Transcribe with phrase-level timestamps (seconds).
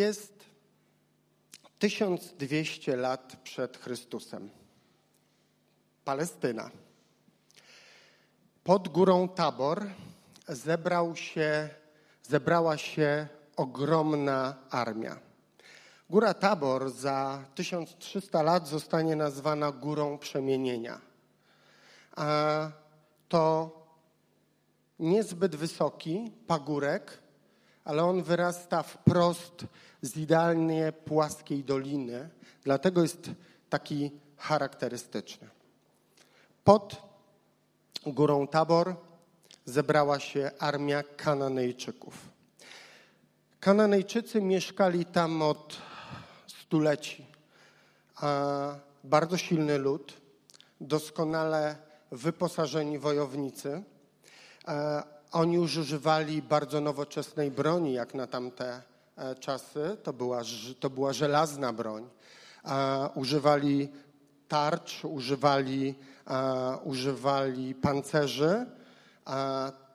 [0.00, 0.44] Jest
[1.78, 4.50] 1200 lat przed Chrystusem.
[6.04, 6.70] Palestyna.
[8.64, 9.86] Pod górą Tabor
[10.48, 11.68] zebrał się,
[12.22, 15.20] zebrała się ogromna armia.
[16.10, 21.00] Góra Tabor za 1300 lat zostanie nazwana Górą Przemienienia.
[22.16, 22.70] A
[23.28, 23.70] to
[24.98, 27.19] niezbyt wysoki pagórek,
[27.84, 29.64] ale on wyrasta wprost
[30.02, 32.28] z idealnie płaskiej doliny,
[32.64, 33.30] dlatego jest
[33.70, 35.48] taki charakterystyczny.
[36.64, 37.02] Pod
[38.06, 38.94] górą Tabor
[39.64, 42.14] zebrała się armia Kananejczyków.
[43.60, 45.76] Kananejczycy mieszkali tam od
[46.46, 47.26] stuleci.
[48.16, 50.12] A bardzo silny lud,
[50.80, 51.76] doskonale
[52.12, 53.82] wyposażeni wojownicy.
[55.30, 58.82] E, oni używali bardzo nowoczesnej broni, jak na tamte
[59.16, 59.96] e, czasy.
[60.02, 60.42] To była,
[60.80, 62.08] to była żelazna broń.
[63.14, 63.88] Używali
[64.48, 65.94] tarcz, używali,
[66.84, 68.66] używali pancerzy.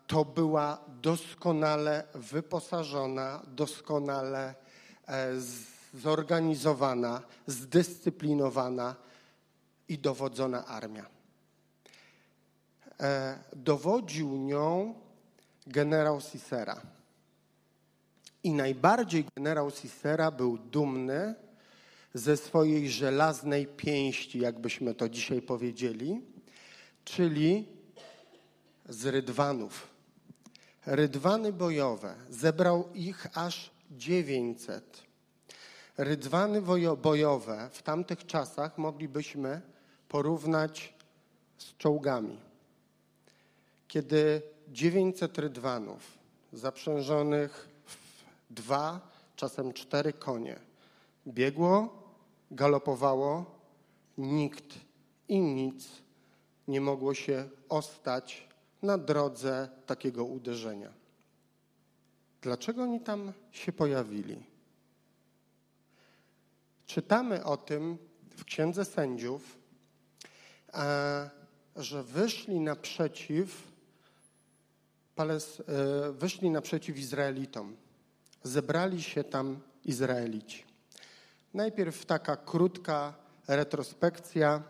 [0.08, 4.56] To była doskonale wyposażona, doskonale
[5.08, 5.32] e,
[5.94, 8.96] zorganizowana, zdyscyplinowana
[9.88, 11.06] i dowodzona armia.
[13.00, 14.94] E, dowodził nią
[15.68, 16.82] generał Cicera.
[18.44, 21.36] I najbardziej generał Cicera był dumny
[22.14, 26.22] ze swojej żelaznej pięści, jakbyśmy to dzisiaj powiedzieli,
[27.06, 27.68] czyli
[28.90, 29.88] z rydwanów.
[30.86, 32.16] Rydwany bojowe.
[32.30, 35.04] Zebrał ich aż 900.
[35.98, 36.62] Rydwany
[36.98, 39.62] bojowe w tamtych czasach moglibyśmy
[40.10, 40.94] porównać
[41.58, 42.40] z czołgami.
[43.88, 46.18] Kiedy 900 rydwanów
[46.54, 50.60] zaprzężonych w dwa, czasem cztery konie
[51.28, 52.04] biegło,
[52.52, 53.46] galopowało,
[54.18, 54.76] nikt
[55.30, 55.88] i nic
[56.68, 58.48] nie mogło się ostać
[58.82, 60.94] na drodze takiego uderzenia.
[62.42, 64.44] Dlaczego oni tam się pojawili?
[66.86, 67.98] Czytamy o tym
[68.38, 69.58] w Księdze Sędziów,
[71.76, 73.75] że wyszli naprzeciw,
[75.60, 77.76] e, wyszli naprzeciw Izraelitom.
[78.44, 80.64] Zebrali się tam Izraelici.
[81.54, 83.14] Najpierw taka krótka
[83.48, 84.64] retrospekcja.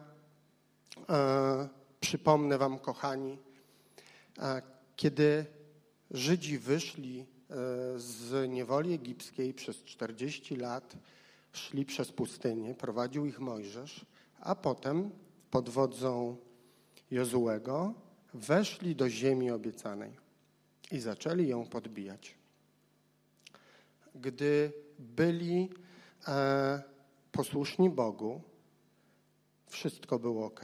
[1.09, 1.69] E,
[2.00, 3.38] przypomnę Wam, kochani,
[4.95, 5.45] kiedy
[6.11, 7.25] Żydzi wyszli e,
[8.00, 10.95] z niewoli egipskiej przez 40 lat,
[11.51, 14.06] szli przez pustynię, prowadził ich Mojżesz,
[14.39, 15.12] a potem
[15.51, 16.38] pod wodzą
[17.12, 17.94] Jozułego
[18.33, 20.25] weszli do ziemi obiecanej
[20.91, 22.35] i zaczęli ją podbijać.
[24.16, 25.69] Gdy byli
[26.28, 26.84] e,
[27.31, 28.41] posłuszni Bogu,
[29.68, 30.62] wszystko było ok.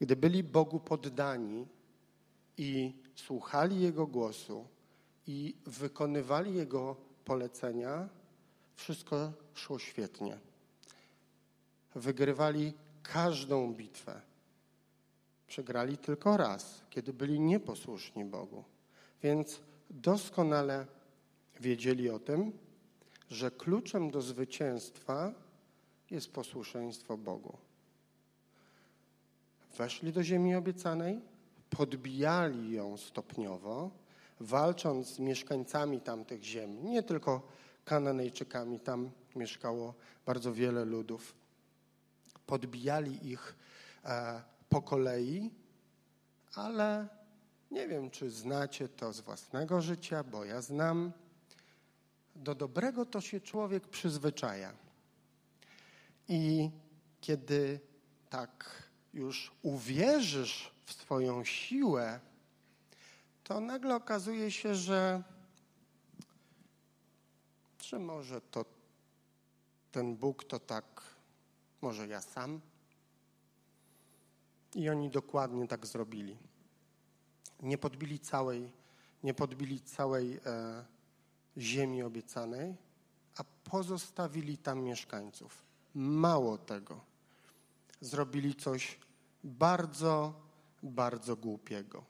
[0.00, 1.66] Gdy byli Bogu poddani
[2.58, 4.66] i słuchali Jego głosu
[5.26, 8.08] i wykonywali Jego polecenia,
[8.76, 10.38] wszystko szło świetnie.
[11.94, 12.72] Wygrywali
[13.02, 14.20] każdą bitwę.
[15.54, 18.64] Przegrali tylko raz, kiedy byli nieposłuszni Bogu.
[19.22, 19.60] Więc
[19.90, 20.86] doskonale
[21.60, 22.52] wiedzieli o tym,
[23.30, 25.32] że kluczem do zwycięstwa
[26.10, 27.58] jest posłuszeństwo Bogu.
[29.76, 31.20] Weszli do ziemi obiecanej,
[31.70, 33.90] podbijali ją stopniowo,
[34.40, 37.48] walcząc z mieszkańcami tamtych ziem, nie tylko
[37.84, 39.94] Kananejczykami, tam mieszkało
[40.26, 41.34] bardzo wiele ludów.
[42.46, 43.56] Podbijali ich
[44.04, 45.50] e, po kolei,
[46.54, 47.08] ale
[47.70, 51.12] nie wiem, czy znacie to z własnego życia, bo ja znam.
[52.36, 54.72] Do dobrego to się człowiek przyzwyczaja.
[56.28, 56.70] I
[57.20, 57.80] kiedy
[58.30, 58.82] tak
[59.12, 62.20] już uwierzysz w swoją siłę,
[63.44, 65.22] to nagle okazuje się, że,
[67.82, 68.64] że może to
[69.92, 71.02] ten Bóg to tak,
[71.82, 72.60] może ja sam.
[74.74, 76.36] I oni dokładnie tak zrobili.
[77.62, 78.70] Nie podbili całej,
[79.22, 80.84] nie podbili całej e,
[81.58, 82.74] ziemi obiecanej,
[83.36, 85.62] a pozostawili tam mieszkańców.
[85.94, 87.00] Mało tego,
[88.00, 88.98] zrobili coś
[89.44, 90.34] bardzo,
[90.82, 92.04] bardzo głupiego.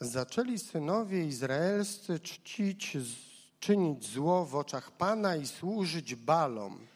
[0.00, 2.96] Zaczęli synowie izraelscy czcić,
[3.60, 6.86] czynić zło w oczach Pana i służyć balom.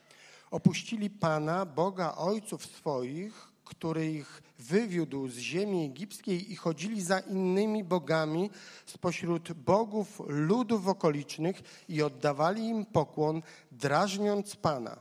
[0.50, 7.84] Opuścili Pana, Boga ojców swoich, który ich wywiódł z ziemi egipskiej i chodzili za innymi
[7.84, 8.50] bogami
[8.86, 13.42] spośród bogów ludów okolicznych i oddawali im pokłon,
[13.72, 14.96] drażniąc Pana.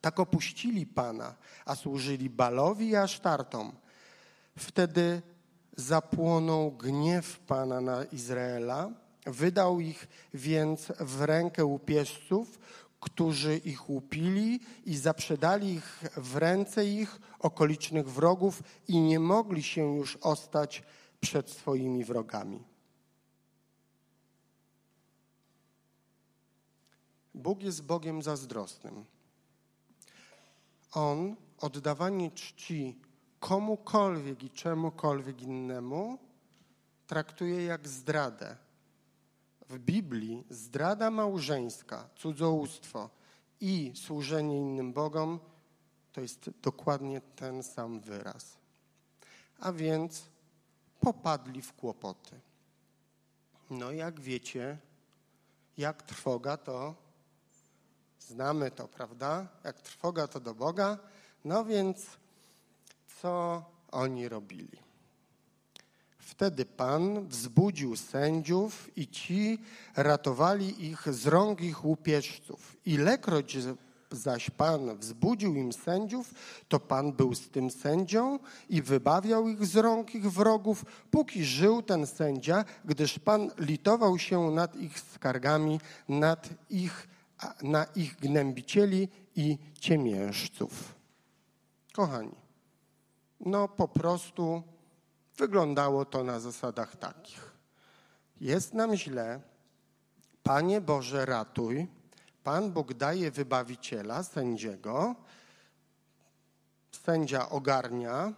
[0.00, 3.72] Tak opuścili Pana, a służyli Balowi i Asztartom.
[4.58, 5.22] Wtedy
[5.76, 8.90] zapłonął gniew Pana na Izraela,
[9.26, 12.58] wydał ich więc w rękę łupieżców,
[13.04, 19.96] którzy ich łupili i zaprzedali ich w ręce ich okolicznych wrogów i nie mogli się
[19.96, 20.82] już ostać
[21.20, 22.64] przed swoimi wrogami.
[27.34, 29.04] Bóg jest Bogiem zazdrosnym.
[30.92, 32.98] On oddawanie czci
[33.40, 36.18] komukolwiek i czemukolwiek innemu
[37.06, 38.63] traktuje jak zdradę
[39.68, 43.10] w Biblii zdrada małżeńska, cudzołóstwo
[43.60, 45.40] i służenie innym Bogom
[46.12, 48.56] to jest dokładnie ten sam wyraz.
[49.58, 50.22] A więc
[51.00, 52.40] popadli w kłopoty.
[53.70, 54.78] No jak wiecie,
[55.78, 56.94] jak trwoga to
[58.20, 59.46] znamy to, prawda?
[59.64, 60.98] Jak trwoga to do Boga.
[61.44, 62.06] No więc
[63.20, 64.78] co oni robili?
[66.24, 69.58] Wtedy Pan wzbudził sędziów i ci
[69.96, 72.76] ratowali ich z rąk ich łupieżców.
[72.86, 73.56] Ilekroć
[74.10, 76.34] zaś Pan wzbudził im sędziów,
[76.68, 78.38] to Pan był z tym sędzią
[78.68, 84.50] i wybawiał ich z rąk ich wrogów, póki żył ten sędzia, gdyż Pan litował się
[84.50, 87.08] nad ich skargami, nad ich,
[87.62, 90.94] na ich gnębicieli i ciemiężców.
[91.92, 92.34] Kochani,
[93.40, 94.62] no po prostu
[95.36, 97.52] Wyglądało to na zasadach takich.
[98.40, 99.40] Jest nam źle,
[100.42, 101.86] Panie Boże, ratuj.
[102.44, 105.14] Pan Bóg daje wybawiciela, sędziego.
[106.92, 108.32] Sędzia ogarnia,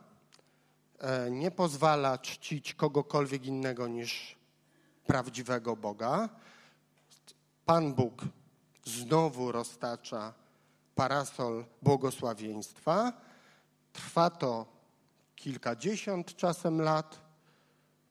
[0.98, 4.36] e, nie pozwala czcić kogokolwiek innego niż
[5.06, 6.28] prawdziwego Boga.
[7.64, 8.22] Pan Bóg
[8.84, 10.32] znowu roztacza
[10.94, 13.12] parasol błogosławieństwa.
[13.92, 14.75] Trwa to
[15.36, 17.20] kilkadziesiąt czasem lat,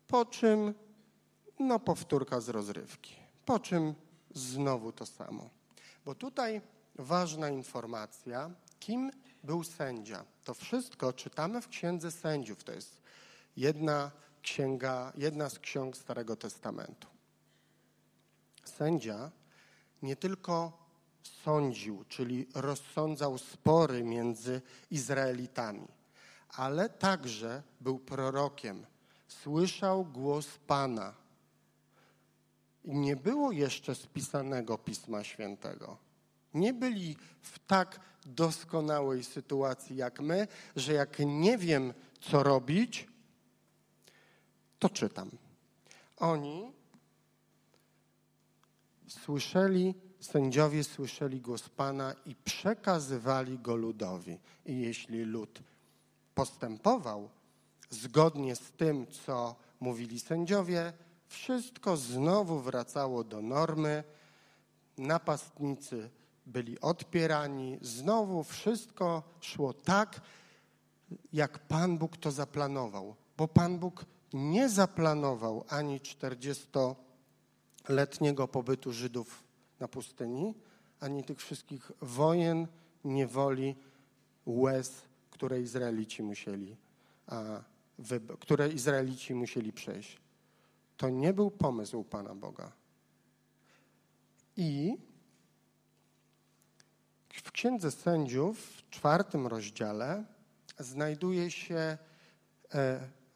[0.07, 0.73] po czym
[1.59, 3.95] no powtórka z rozrywki, po czym
[4.33, 5.49] znowu to samo.
[6.05, 6.61] Bo tutaj
[6.95, 9.11] ważna informacja, kim
[9.43, 10.25] był sędzia.
[10.43, 12.63] To wszystko czytamy w Księdze Sędziów.
[12.63, 13.01] To jest
[13.57, 14.11] jedna
[14.41, 17.07] księga, jedna z ksiąg Starego Testamentu.
[18.65, 19.31] Sędzia
[20.01, 20.85] nie tylko
[21.43, 24.61] sądził, czyli rozsądzał spory między
[24.91, 25.87] Izraelitami,
[26.57, 28.85] ale także był prorokiem.
[29.27, 31.13] Słyszał głos Pana.
[32.83, 35.97] I nie było jeszcze spisanego Pisma Świętego.
[36.53, 43.07] Nie byli w tak doskonałej sytuacji jak my, że jak nie wiem, co robić,
[44.79, 45.31] to czytam.
[46.17, 46.71] Oni
[49.07, 54.39] słyszeli, sędziowie słyszeli głos Pana i przekazywali go ludowi.
[54.65, 55.59] I jeśli lud
[56.35, 57.29] postępował
[57.89, 60.93] zgodnie z tym, co mówili sędziowie,
[61.27, 64.03] wszystko znowu wracało do normy.
[64.97, 66.09] Napastnicy
[66.45, 70.21] byli odpierani, znowu wszystko szło tak,
[71.33, 73.15] jak Pan Bóg to zaplanował.
[73.37, 79.43] Bo Pan Bóg nie zaplanował ani 40-letniego pobytu Żydów
[79.79, 80.53] na pustyni,
[80.99, 82.67] ani tych wszystkich wojen,
[83.03, 83.75] niewoli,
[84.45, 85.01] łez
[85.35, 86.75] które Izraelici musieli,
[88.39, 90.17] które Izraelici musieli przejść.
[90.97, 92.71] To nie był pomysł Pana Boga.
[94.57, 94.97] I
[97.43, 100.25] w Księdze Sędziów w czwartym rozdziale
[100.79, 101.97] znajduje się, e,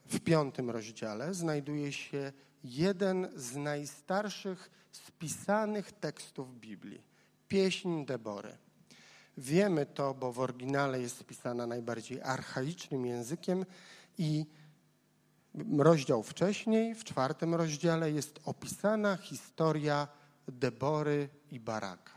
[0.06, 2.32] w piątym rozdziale znajduje się
[2.64, 7.04] jeden z najstarszych spisanych tekstów Biblii.
[7.48, 8.58] Pieśń Debory.
[9.40, 13.66] Wiemy to, bo w oryginale jest spisana najbardziej archaicznym językiem
[14.18, 14.46] i
[15.78, 20.08] rozdział wcześniej, w czwartym rozdziale, jest opisana historia
[20.48, 22.14] Debory i Baraka.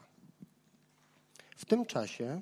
[1.56, 2.40] W tym czasie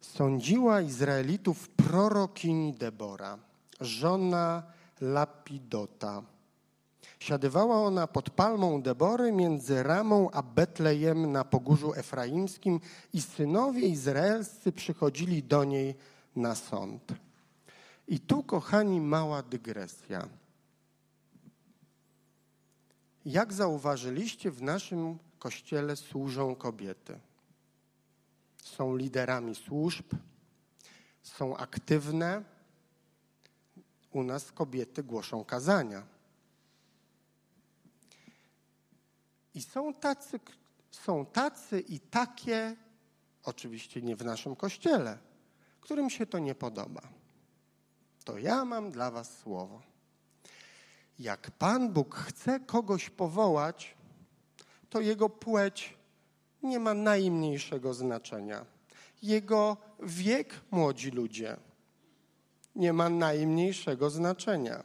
[0.00, 3.38] sądziła Izraelitów prorokini Debora,
[3.80, 4.62] żona
[5.00, 6.22] Lapidota
[7.18, 12.80] Siadywała ona pod palmą Debory między Ramą a Betlejem na pogórzu efraimskim
[13.12, 15.94] i synowie izraelscy przychodzili do niej
[16.36, 17.14] na sąd.
[18.08, 20.28] I tu, kochani, mała dygresja.
[23.24, 27.18] Jak zauważyliście, w naszym kościele służą kobiety.
[28.62, 30.04] Są liderami służb,
[31.22, 32.42] są aktywne.
[34.10, 36.17] U nas kobiety głoszą kazania.
[39.58, 40.40] I są tacy,
[40.90, 42.76] są tacy i takie,
[43.44, 45.18] oczywiście nie w naszym kościele,
[45.80, 47.02] którym się to nie podoba.
[48.24, 49.82] To ja mam dla Was słowo.
[51.18, 53.94] Jak Pan Bóg chce kogoś powołać,
[54.90, 55.96] to jego płeć
[56.62, 58.66] nie ma najmniejszego znaczenia.
[59.22, 61.56] Jego wiek, młodzi ludzie,
[62.76, 64.84] nie ma najmniejszego znaczenia.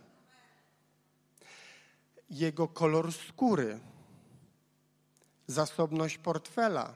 [2.30, 3.80] Jego kolor skóry,
[5.48, 6.96] zasobność portfela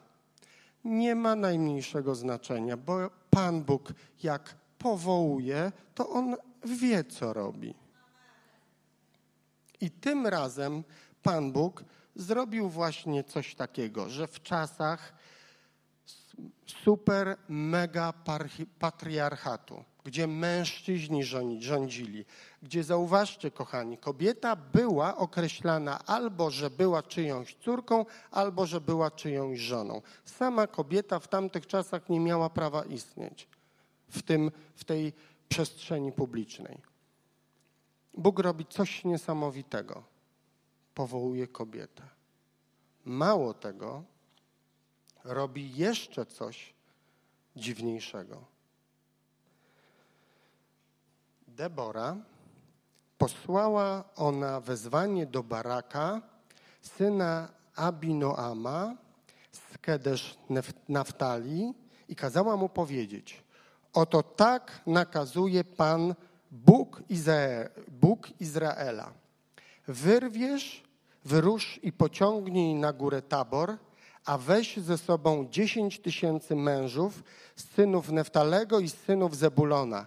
[0.85, 6.35] nie ma najmniejszego znaczenia, bo Pan Bóg, jak powołuje, to On
[6.65, 7.73] wie, co robi.
[9.81, 10.83] I tym razem
[11.23, 11.83] Pan Bóg
[12.15, 15.13] zrobił właśnie coś takiego, że w czasach
[16.83, 18.13] super, mega
[18.79, 21.23] patriarchatu, gdzie mężczyźni
[21.59, 22.25] rządzili,
[22.63, 29.59] gdzie zauważcie, kochani, kobieta była określana albo, że była czyjąś córką, albo, że była czyjąś
[29.59, 30.01] żoną.
[30.25, 33.47] Sama kobieta w tamtych czasach nie miała prawa istnieć
[34.09, 35.13] w, tym, w tej
[35.49, 36.77] przestrzeni publicznej.
[38.13, 40.03] Bóg robi coś niesamowitego.
[40.93, 42.03] Powołuje kobietę.
[43.05, 44.03] Mało tego,
[45.23, 46.73] robi jeszcze coś
[47.55, 48.56] dziwniejszego.
[51.57, 52.15] Debora
[53.17, 56.21] posłała ona wezwanie do Baraka,
[56.81, 58.95] syna Abinoama
[59.51, 60.37] z Kedesz
[60.89, 61.73] Naftali
[62.09, 63.43] i kazała mu powiedzieć,
[63.93, 66.15] oto tak nakazuje Pan
[66.51, 67.01] Bóg,
[67.87, 69.13] Bóg Izraela.
[69.87, 70.83] Wyrwiesz,
[71.25, 73.77] wyrusz i pociągnij na górę Tabor,
[74.25, 77.23] a weź ze sobą dziesięć tysięcy mężów,
[77.55, 80.05] synów Neftalego i synów Zebulona.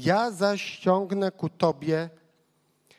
[0.00, 2.10] Ja zaś ściągnę ku tobie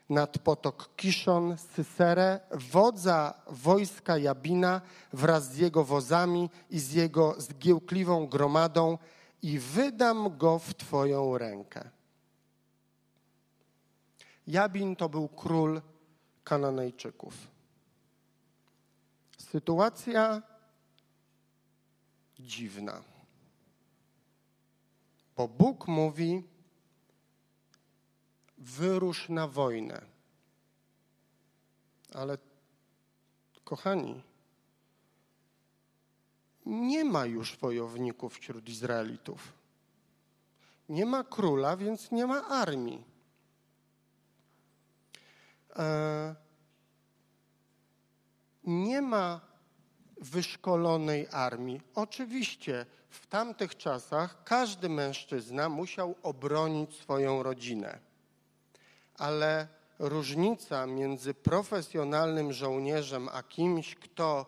[0.10, 4.82] nad potok Kiszon, Syserę, wodza wojska Jabina
[5.14, 8.98] wraz z jego wozami i z jego zgiełkliwą gromadą
[9.42, 11.90] i wydam go w twoją rękę.
[14.48, 15.82] Jabin to był król
[16.44, 17.48] Kananejczyków.
[19.38, 20.42] Sytuacja
[22.40, 23.02] dziwna.
[25.38, 26.51] Bo Bóg mówi:
[28.62, 30.02] wyrusz na wojnę.
[32.14, 32.38] Ale,
[33.64, 34.24] kochani,
[36.66, 39.54] nie ma już wojowników wśród Izraelitów.
[40.90, 43.04] Nie ma króla, więc nie ma armii.
[45.76, 46.36] E,
[48.64, 49.42] nie ma
[50.18, 51.82] wyszkolonej armii.
[51.96, 58.00] Oczywiście w tamtych czasach każdy mężczyzna musiał obronić swoją rodzinę,
[59.22, 59.68] ale
[60.00, 64.46] różnica między profesjonalnym żołnierzem a kimś, kto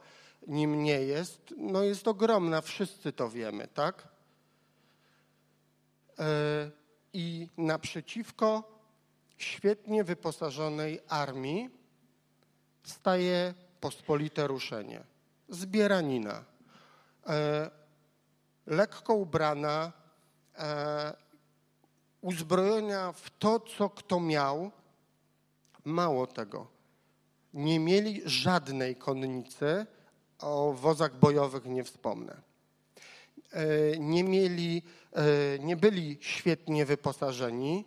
[0.47, 4.07] nim nie jest, no jest ogromna, wszyscy to wiemy, tak?
[6.19, 6.25] E,
[7.13, 8.79] I naprzeciwko
[9.37, 11.69] świetnie wyposażonej armii
[12.83, 15.03] staje pospolite ruszenie.
[15.49, 16.43] Zbieranina.
[17.27, 17.71] E,
[18.67, 19.91] lekko ubrana,
[22.23, 24.71] uzbrojona w to, co kto miał.
[25.85, 26.67] Mało tego.
[27.53, 29.85] Nie mieli żadnej konnicy,
[30.39, 32.41] o wozach bojowych nie wspomnę.
[33.51, 34.81] E, nie mieli,
[35.13, 37.85] e, nie byli świetnie wyposażeni,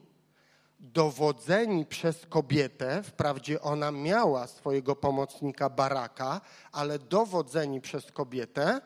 [0.81, 6.41] dowodzeni przez kobietę, wprawdzie ona miała swojego pomocnika Baraka,
[6.73, 8.81] ale dowodzeni przez kobietę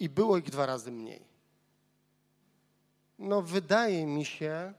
[0.00, 1.31] i było ich dwa razy mniej.
[3.22, 4.74] No, wydaje mi się,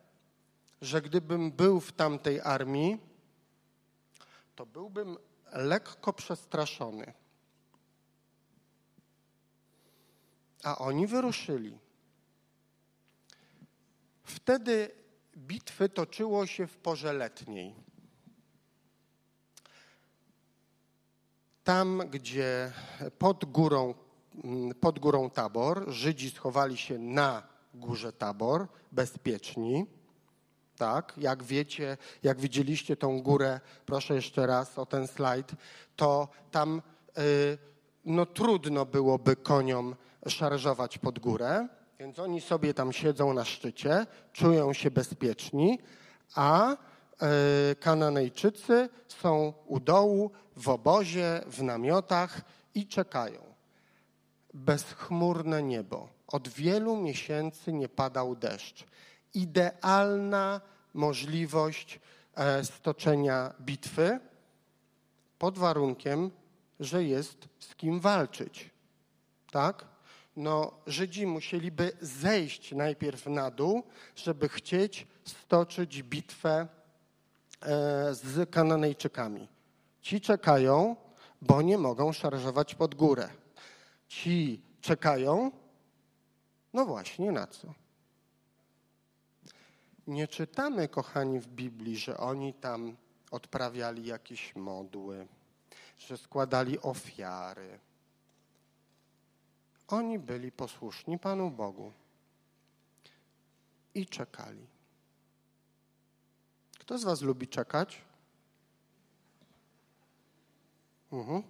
[0.81, 2.99] że gdybym był w tamtej armii,
[4.55, 5.17] to byłbym
[5.51, 7.13] lekko przestraszony.
[10.63, 11.79] A oni wyruszyli.
[14.23, 14.91] Wtedy
[15.37, 17.75] bitwy toczyło się w porze letniej.
[21.63, 22.71] Tam, gdzie
[23.17, 23.93] pod górą,
[24.43, 29.85] mm, pod górą Tabor Żydzi schowali się na górze Tabor, bezpieczni.
[30.77, 35.51] Tak, jak wiecie, jak widzieliście tą górę, proszę jeszcze raz o ten slajd,
[35.95, 36.81] to tam
[37.17, 37.57] y,
[38.05, 39.95] no, trudno byłoby koniom
[40.27, 41.67] szarżować pod górę.
[41.99, 45.79] Więc oni sobie tam siedzą na szczycie, czują się bezpieczni,
[46.35, 46.75] a e,
[47.75, 52.41] Kananejczycy są u dołu, w obozie, w namiotach
[52.75, 53.41] i czekają.
[54.53, 58.85] Bezchmurne niebo, Od wielu miesięcy nie padał deszcz.
[59.33, 60.61] Idealna
[60.93, 61.99] możliwość
[62.35, 64.19] e, stoczenia bitwy
[65.39, 66.31] pod warunkiem,
[66.79, 68.69] że jest z kim walczyć.
[69.51, 69.85] Tak?
[70.35, 73.83] No, Żydzi musieliby zejść najpierw na dół,
[74.15, 76.67] żeby chcieć stoczyć bitwę
[77.61, 79.47] e, z Kananejczykami.
[80.01, 80.95] Ci czekają,
[81.41, 83.29] bo nie mogą szarżować pod górę.
[84.07, 85.51] Ci czekają,
[86.73, 87.73] no właśnie na co?
[90.07, 92.95] Nie czytamy, kochani, w Biblii, że oni tam
[93.31, 95.27] odprawiali jakieś modły,
[95.97, 97.79] że składali ofiary.
[99.87, 101.91] Oni byli posłuszni Panu Bogu
[103.95, 104.67] i czekali.
[106.79, 108.01] Kto z Was lubi czekać?
[111.11, 111.43] Mhm.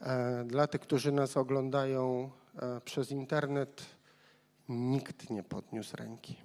[0.00, 2.30] E, dla tych, którzy nas oglądają
[2.84, 3.86] przez internet,
[4.68, 6.36] nikt nie podniósł ręki.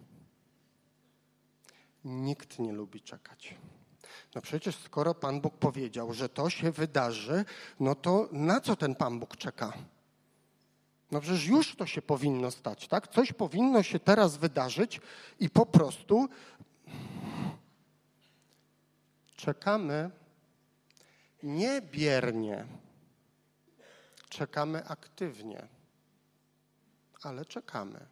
[2.06, 3.56] Nikt nie lubi czekać.
[4.36, 7.46] No przecież skoro Pan Bóg powiedział, że to się wydarzy,
[7.80, 9.74] no to na co ten Pan Bóg czeka?
[11.12, 13.08] No przecież już to się powinno stać, tak?
[13.08, 15.02] Coś powinno się teraz wydarzyć
[15.40, 16.30] i po prostu
[19.36, 20.10] czekamy
[21.44, 22.66] nie biernie,
[24.30, 25.68] czekamy aktywnie,
[27.22, 28.06] ale czekamy.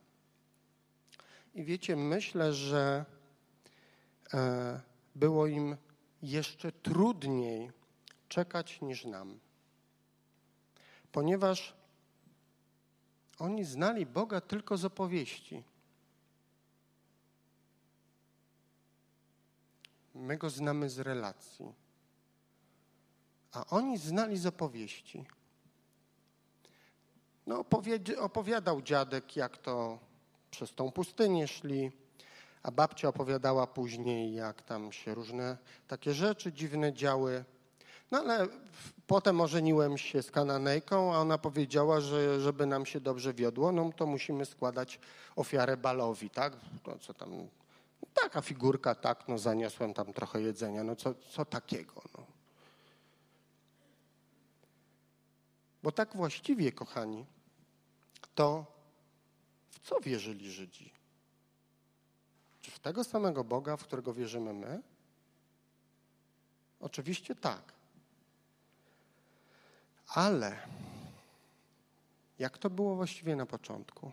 [1.53, 3.05] I wiecie, myślę, że
[4.33, 4.81] e,
[5.15, 5.77] było im
[6.21, 7.71] jeszcze trudniej
[8.29, 9.39] czekać niż nam,
[11.11, 11.73] ponieważ
[13.39, 15.63] oni znali Boga tylko z opowieści.
[20.15, 21.73] My go znamy z relacji,
[23.51, 25.25] a oni znali z opowieści.
[27.47, 27.65] No,
[28.19, 29.99] opowiadał dziadek, jak to
[30.51, 31.91] przez tą pustynię szli,
[32.63, 37.45] a babcia opowiadała później, jak tam się różne takie rzeczy dziwne działy.
[38.11, 38.47] No ale
[39.07, 43.91] potem ożeniłem się z Kananejką, a ona powiedziała, że żeby nam się dobrze wiodło, no
[43.95, 44.99] to musimy składać
[45.35, 46.53] ofiarę balowi, tak?
[46.83, 47.47] To co tam,
[48.13, 52.23] taka figurka, tak, no zaniosłem tam trochę jedzenia, no co, co takiego, no.
[55.83, 57.25] Bo tak właściwie, kochani,
[58.35, 58.65] to
[59.69, 60.91] w co wierzyli Żydzi?
[62.61, 64.81] Czy w tego samego Boga, w którego wierzymy my?
[66.79, 67.73] Oczywiście tak.
[70.07, 70.67] Ale
[72.39, 74.11] jak to było właściwie na początku?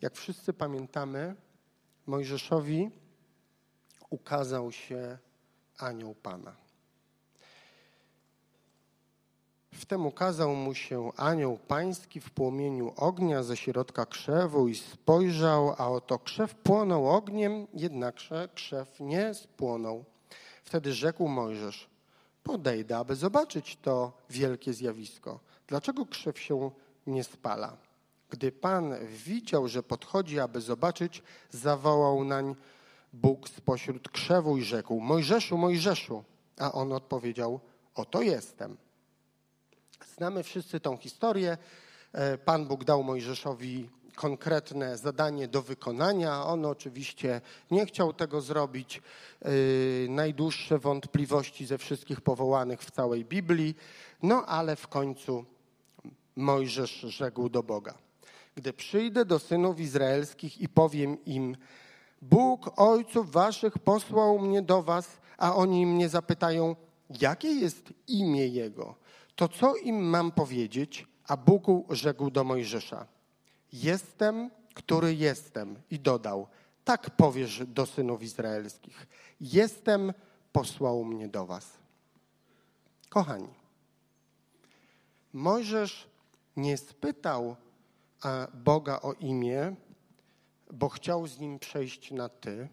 [0.00, 1.36] Jak wszyscy pamiętamy,
[2.06, 2.90] Mojżeszowi
[4.10, 5.18] ukazał się
[5.78, 6.56] anioł Pana.
[9.80, 15.88] Wtem ukazał mu się anioł pański w płomieniu ognia ze środka krzewu i spojrzał, a
[15.88, 20.04] oto krzew płonął ogniem, jednakże krzew nie spłonął.
[20.64, 21.88] Wtedy rzekł Mojżesz,
[22.42, 25.40] podejdę, aby zobaczyć to wielkie zjawisko.
[25.66, 26.70] Dlaczego krzew się
[27.06, 27.76] nie spala?
[28.30, 32.54] Gdy Pan widział, że podchodzi, aby zobaczyć, zawołał nań
[33.12, 36.24] Bóg spośród krzewu i rzekł, Mojżeszu, Mojżeszu.
[36.58, 37.60] A on odpowiedział,
[37.94, 38.76] oto jestem.
[40.20, 41.58] Znamy wszyscy tą historię.
[42.12, 46.44] E, Pan Bóg dał Mojżeszowi konkretne zadanie do wykonania.
[46.44, 49.02] On oczywiście nie chciał tego zrobić.
[49.42, 49.50] E,
[50.08, 53.74] najdłuższe wątpliwości ze wszystkich powołanych w całej Biblii.
[54.22, 55.44] No ale w końcu
[56.36, 57.94] Mojżesz rzekł do Boga.
[58.54, 61.56] Gdy przyjdę do synów izraelskich i powiem im,
[62.22, 66.76] Bóg ojców waszych posłał mnie do was, a oni mnie zapytają,
[67.20, 69.00] jakie jest imię Jego
[69.36, 71.06] to co im mam powiedzieć?
[71.26, 73.06] A Bóg rzekł do Mojżesza:
[73.72, 75.76] Jestem, który jestem.
[75.90, 76.46] I dodał:
[76.84, 79.06] Tak powiesz do synów izraelskich:
[79.40, 80.12] Jestem,
[80.52, 81.78] posłał mnie do was.
[83.08, 83.48] Kochani,
[85.32, 86.08] Mojżesz
[86.56, 87.56] nie spytał
[88.54, 89.74] Boga o imię,
[90.72, 92.68] bo chciał z nim przejść na ty.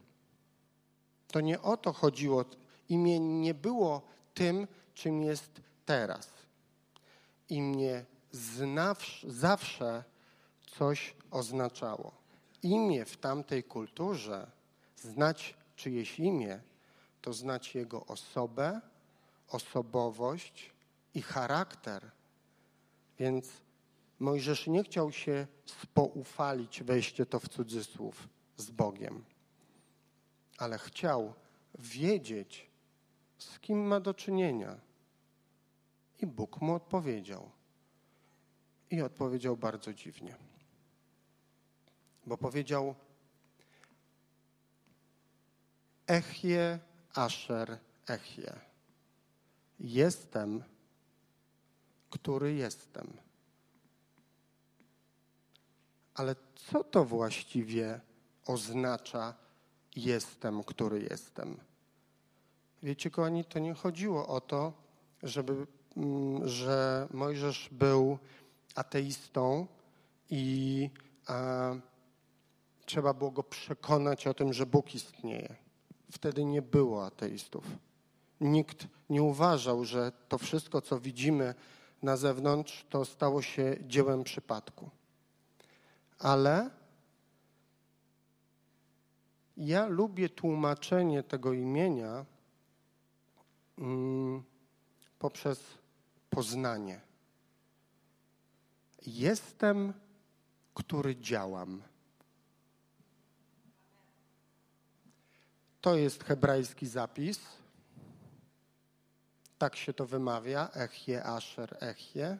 [1.28, 2.46] To nie o to chodziło.
[2.89, 4.02] Imię nie było
[4.34, 6.37] tym, czym jest teraz
[7.50, 8.06] i mnie
[9.28, 10.04] zawsze
[10.78, 12.12] coś oznaczało.
[12.64, 14.52] Imię w tamtej kulturze,
[14.96, 16.62] znać czyjeś imię,
[17.22, 18.82] to znać jego osobę,
[19.48, 20.74] osobowość
[21.14, 22.12] i charakter.
[23.20, 23.50] Więc
[24.20, 29.26] Mojżesz nie chciał się spoufalić, wejście to w cudzysłów, z Bogiem,
[30.58, 31.34] ale chciał
[31.80, 32.70] wiedzieć,
[33.38, 34.87] z kim ma do czynienia
[36.19, 37.51] i Bóg mu odpowiedział.
[38.91, 40.36] I odpowiedział bardzo dziwnie.
[42.25, 42.95] Bo powiedział:
[46.08, 46.80] Echie,
[47.13, 47.77] Asher,
[48.08, 48.53] Echie.
[49.80, 50.63] Jestem,
[52.10, 53.17] który jestem.
[56.13, 58.01] Ale co to właściwie
[58.45, 59.36] oznacza
[59.95, 61.58] jestem, który jestem?
[62.84, 64.73] Wiecie, kochani, to nie chodziło o to,
[65.23, 65.67] żeby,
[66.44, 68.18] że Mojżesz był
[68.76, 69.68] ateistą
[70.30, 70.90] i
[72.86, 75.56] trzeba było go przekonać o tym, że Bóg istnieje.
[76.12, 77.66] Wtedy nie było ateistów.
[78.42, 81.56] Nikt nie uważał, że to wszystko, co widzimy
[82.04, 84.90] na zewnątrz, to stało się dziełem przypadku.
[86.20, 86.70] Ale
[89.58, 92.26] ja lubię tłumaczenie tego imienia
[93.78, 94.44] mm,
[95.20, 95.78] poprzez
[96.30, 97.02] poznanie.
[99.06, 99.94] Jestem,
[100.74, 101.84] który działam.
[105.82, 107.40] To jest hebrajski zapis.
[109.58, 110.70] Tak się to wymawia.
[110.74, 112.38] Echie, Asher, Echie.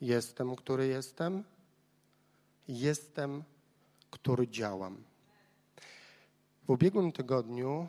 [0.00, 1.44] Jestem, który jestem.
[2.68, 3.44] Jestem,
[4.10, 5.04] który działam.
[6.62, 7.88] W ubiegłym tygodniu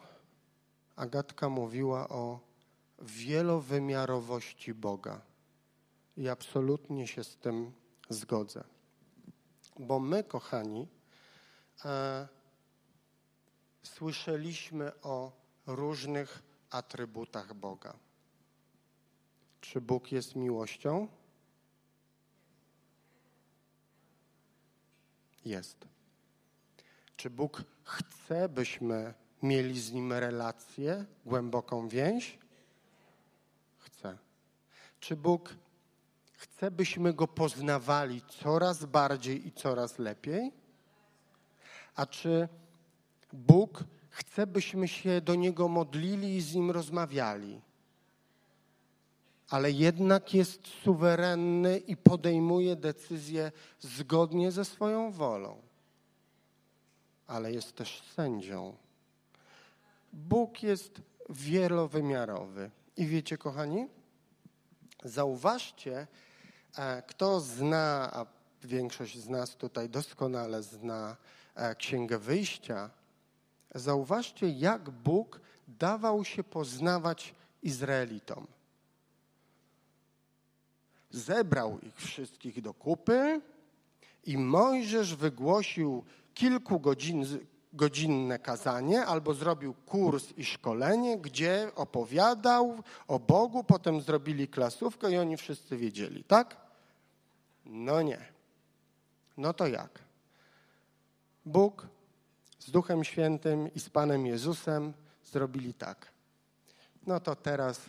[0.95, 2.39] Agatka mówiła o
[3.03, 5.21] wielowymiarowości Boga.
[6.17, 7.71] I absolutnie się z tym
[8.09, 8.63] zgodzę.
[9.79, 10.87] Bo my, kochani,
[11.85, 12.27] e,
[13.83, 15.31] słyszeliśmy o
[15.67, 17.93] różnych atrybutach Boga.
[19.61, 21.07] Czy Bóg jest miłością?
[25.45, 25.87] Jest.
[27.15, 29.13] Czy Bóg chce, byśmy
[29.43, 32.42] mieli z Nim relację, głęboką więź?
[35.03, 35.55] Czy Bóg
[36.33, 40.51] chce, byśmy Go poznawali coraz bardziej i coraz lepiej?
[41.95, 42.47] A czy
[43.33, 47.61] Bóg chce, byśmy się do Niego modlili i z Nim rozmawiali?
[49.49, 55.61] ale jednak jest suwerenny i podejmuje decyzje zgodnie ze swoją wolą.
[57.27, 58.75] Ale jest też sędzią.
[60.13, 62.71] Bóg jest wielowymiarowy.
[62.97, 63.87] I wiecie, kochani,
[65.03, 66.07] zauważcie,
[66.77, 68.25] e, kto zna, a
[68.63, 71.17] większość z nas tutaj doskonale zna
[71.55, 72.89] e, Księgę Wyjścia,
[73.75, 78.47] zauważcie, jak Bóg dawał się poznawać Izraelitom.
[81.11, 83.41] Zebrał ich wszystkich do kupy
[84.25, 87.25] i Mojżesz wygłosił kilku godzin,
[87.73, 95.17] godzinne kazanie albo zrobił kurs i szkolenie, gdzie opowiadał o Bogu, potem zrobili klasówkę i
[95.17, 96.57] oni wszyscy wiedzieli, tak?
[97.65, 98.25] No nie.
[99.37, 99.99] No to jak?
[101.45, 101.87] Bóg
[102.59, 106.11] z Duchem Świętym i z Panem Jezusem zrobili tak.
[107.07, 107.81] No to teraz,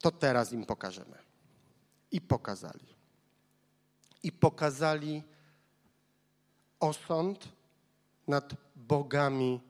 [0.00, 1.18] to teraz im pokażemy.
[2.10, 2.86] I pokazali.
[4.22, 5.22] I pokazali
[6.80, 7.48] osąd
[8.30, 9.60] nad bogami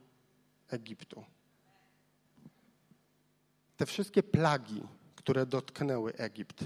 [0.68, 1.24] Egiptu.
[3.76, 4.82] Te wszystkie plagi,
[5.16, 6.64] które dotknęły Egipt,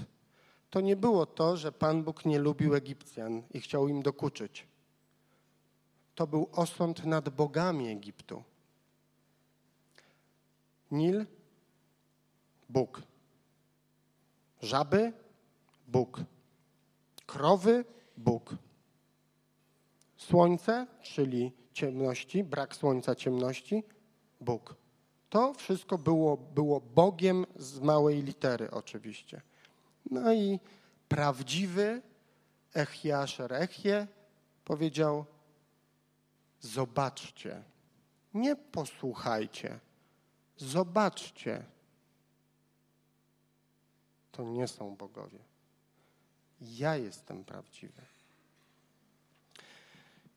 [0.69, 4.67] to nie było to, że Pan Bóg nie lubił Egipcjan i chciał im dokuczyć.
[6.15, 8.43] To był osąd nad bogami Egiptu.
[10.91, 11.25] Nil,
[12.69, 13.01] Bóg.
[14.61, 15.13] Żaby,
[15.87, 16.19] Bóg.
[17.25, 17.85] Krowy,
[18.17, 18.55] Bóg.
[20.17, 23.83] Słońce, czyli ciemności, brak słońca, ciemności,
[24.41, 24.75] Bóg.
[25.29, 29.41] To wszystko było, było Bogiem z małej litery oczywiście.
[30.11, 30.59] No i
[31.07, 32.01] prawdziwy
[32.73, 34.07] Echiaszer Echie
[34.65, 35.25] powiedział,
[36.59, 37.63] zobaczcie,
[38.33, 39.79] nie posłuchajcie,
[40.57, 41.63] zobaczcie.
[44.31, 45.39] To nie są bogowie.
[46.61, 48.01] Ja jestem prawdziwy.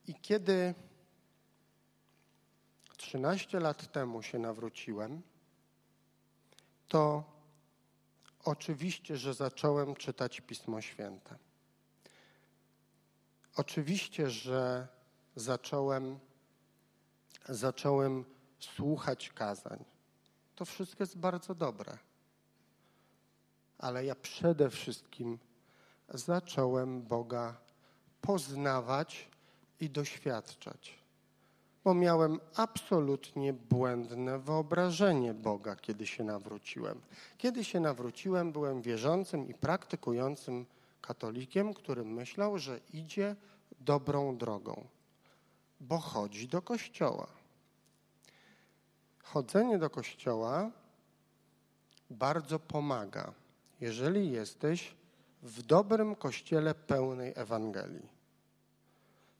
[0.06, 0.74] I kiedy
[3.08, 5.22] 13 lat temu się nawróciłem,
[6.88, 7.24] to
[8.44, 11.36] oczywiście, że zacząłem czytać Pismo Święte.
[13.56, 14.88] Oczywiście, że
[15.36, 16.18] zacząłem,
[17.48, 18.24] zacząłem
[18.58, 19.84] słuchać kazań.
[20.54, 21.98] To wszystko jest bardzo dobre.
[23.78, 25.38] Ale ja przede wszystkim
[26.08, 27.56] zacząłem Boga
[28.20, 29.28] poznawać
[29.80, 31.07] i doświadczać.
[31.88, 37.00] Bo miałem absolutnie błędne wyobrażenie Boga, kiedy się nawróciłem.
[37.38, 40.66] Kiedy się nawróciłem, byłem wierzącym i praktykującym
[41.00, 43.36] katolikiem, który myślał, że idzie
[43.80, 44.84] dobrą drogą,
[45.80, 47.26] bo chodzi do kościoła.
[49.22, 50.70] Chodzenie do kościoła
[52.10, 53.32] bardzo pomaga,
[53.80, 54.94] jeżeli jesteś
[55.42, 58.08] w dobrym kościele pełnej Ewangelii.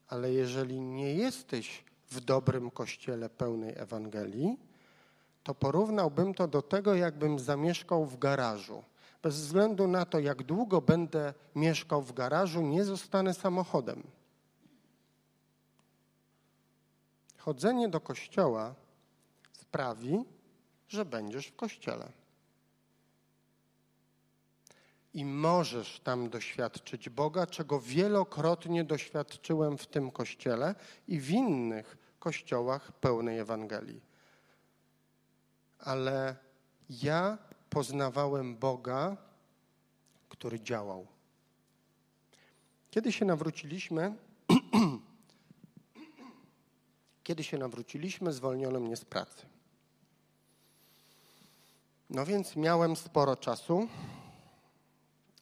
[0.07, 4.57] Ale jeżeli nie jesteś w dobrym kościele pełnej Ewangelii,
[5.43, 8.83] to porównałbym to do tego, jakbym zamieszkał w garażu.
[9.23, 14.03] Bez względu na to, jak długo będę mieszkał w garażu, nie zostanę samochodem.
[17.37, 18.75] Chodzenie do kościoła
[19.51, 20.23] sprawi,
[20.87, 22.11] że będziesz w kościele.
[25.13, 30.75] I możesz tam doświadczyć Boga, czego wielokrotnie doświadczyłem w tym kościele
[31.07, 34.01] i w innych kościołach pełnej Ewangelii.
[35.79, 36.35] Ale
[36.89, 37.37] ja
[37.69, 39.17] poznawałem Boga,
[40.29, 41.07] który działał.
[42.91, 44.15] Kiedy się nawróciliśmy,
[47.23, 49.45] kiedy się nawróciliśmy, zwolniono mnie z pracy.
[52.09, 53.87] No więc miałem sporo czasu,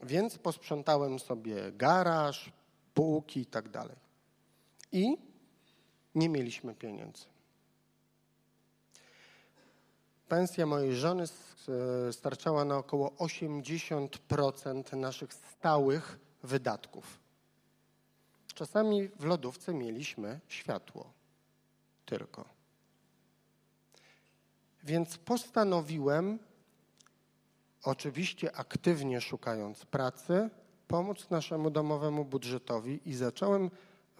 [0.04, 2.52] więc posprzątałem sobie garaż,
[2.94, 3.96] półki i tak dalej.
[4.92, 5.18] I
[6.18, 7.26] nie mieliśmy pieniędzy.
[10.28, 11.24] Pensja mojej żony
[12.12, 17.20] starczała na około 80% naszych stałych wydatków.
[18.54, 21.14] Czasami w lodówce mieliśmy światło
[22.06, 22.46] tylko.
[24.84, 26.40] Więc postanowiłem,
[27.84, 30.50] oczywiście aktywnie szukając pracy,
[30.88, 33.70] pomóc naszemu domowemu budżetowi i zacząłem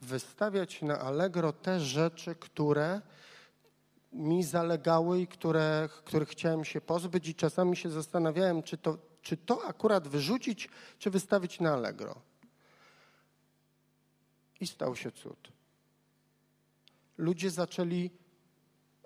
[0.02, 3.02] wystawiać na Allegro te rzeczy, które
[4.14, 9.38] mi zalegały i które, których chciałem się pozbyć i czasami się zastanawiałem, czy to, czy
[9.38, 12.22] to akurat wyrzucić, czy wystawić na Allegro.
[14.60, 15.52] I stał się cud.
[17.18, 18.12] Ludzie zaczęli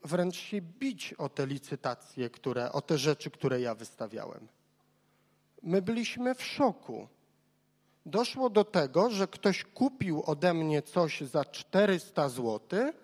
[0.03, 4.47] wręcz się bić o te licytacje, które, o te rzeczy, które ja wystawiałem.
[5.63, 7.07] My byliśmy w szoku.
[8.05, 12.95] Doszło do tego, że ktoś kupił ode mnie coś za 400 złotych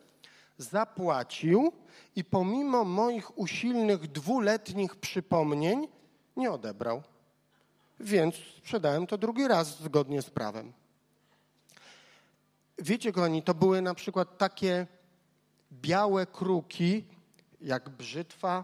[0.57, 1.71] zapłacił
[2.15, 5.88] i pomimo moich usilnych dwuletnich przypomnień
[6.38, 7.03] nie odebrał.
[7.99, 10.73] Więc sprzedałem to drugi raz zgodnie z prawem.
[12.79, 14.88] Wiecie, kochani, to były na przykład takie
[15.71, 17.03] białe kruki,
[17.62, 18.63] jak brzytwa,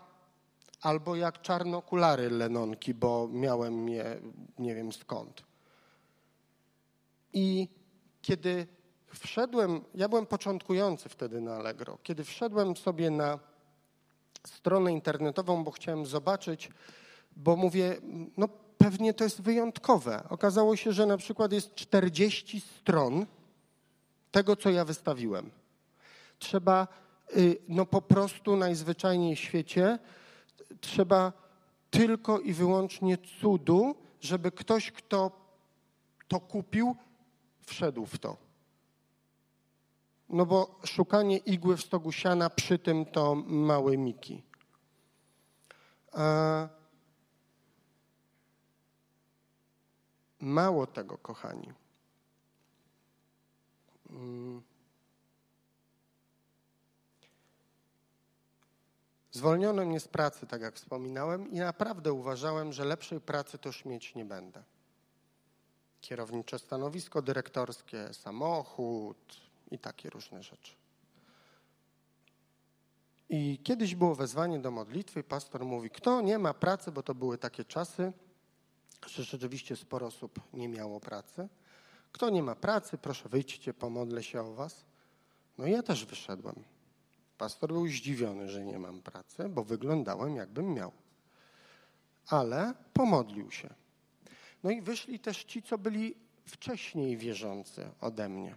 [0.81, 4.21] albo jak czarnokulary lenonki, bo miałem je
[4.59, 5.43] nie wiem skąd.
[7.33, 7.67] I
[8.21, 8.67] kiedy
[9.13, 13.39] wszedłem, ja byłem początkujący wtedy na Allegro, kiedy wszedłem sobie na
[14.47, 16.69] stronę internetową, bo chciałem zobaczyć,
[17.35, 17.97] bo mówię,
[18.37, 20.23] no pewnie to jest wyjątkowe.
[20.29, 23.25] Okazało się, że na przykład jest 40 stron
[24.31, 25.51] tego, co ja wystawiłem.
[26.39, 26.87] Trzeba,
[27.37, 29.99] y, no po prostu najzwyczajniej w świecie,
[30.81, 31.33] trzeba
[31.89, 35.31] tylko i wyłącznie cudu, żeby ktoś, kto
[36.27, 36.95] to kupił,
[37.65, 38.37] wszedł w to.
[40.29, 44.43] No bo szukanie igły w stogu siana przy tym to małe miki.
[46.11, 46.67] A
[50.39, 51.73] mało tego, kochani.
[54.09, 54.61] Mm.
[59.31, 63.85] Zwolniono mnie z pracy, tak jak wspominałem, i naprawdę uważałem, że lepszej pracy to już
[63.85, 64.63] mieć nie będę.
[66.03, 69.17] Kierownicze stanowisko dyrektorskie, samochód,
[69.71, 70.75] i takie różne rzeczy.
[73.29, 77.37] I kiedyś było wezwanie do modlitwy pastor mówi, kto nie ma pracy, bo to były
[77.37, 78.11] takie czasy,
[79.07, 81.47] że rzeczywiście sporo osób nie miało pracy.
[82.11, 84.85] Kto nie ma pracy, proszę wyjdźcie, pomodlę się o was.
[85.57, 86.55] No ja też wyszedłem.
[87.37, 90.91] Pastor był zdziwiony, że nie mam pracy, bo wyglądałem jakbym miał.
[92.27, 93.82] Ale pomodlił się.
[94.63, 98.55] No i wyszli też ci, co byli wcześniej wierzący ode mnie.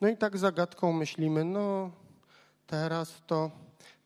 [0.00, 1.90] No i tak zagadką myślimy, no
[2.66, 3.50] teraz to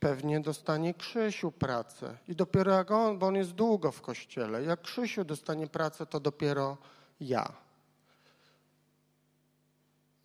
[0.01, 2.17] pewnie dostanie Krzysiu pracę.
[2.29, 6.21] I dopiero jak on, bo on jest długo w kościele, jak Krzysiu dostanie pracę, to
[6.21, 6.77] dopiero
[7.21, 7.53] ja.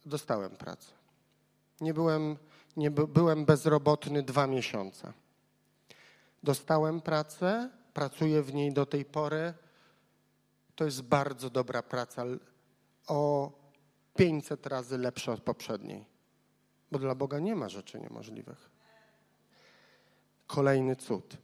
[0.05, 0.91] Dostałem pracę.
[1.81, 2.37] Nie byłem,
[2.77, 5.13] nie by, byłem bezrobotny dwa miesiące.
[6.43, 9.53] Dostałem pracę, pracuję w niej do tej pory.
[10.75, 12.23] To jest bardzo dobra praca.
[13.07, 13.51] O
[14.15, 16.05] 500 razy lepsze od poprzedniej.
[16.91, 18.69] Bo dla Boga nie ma rzeczy niemożliwych.
[20.47, 21.37] Kolejny cud.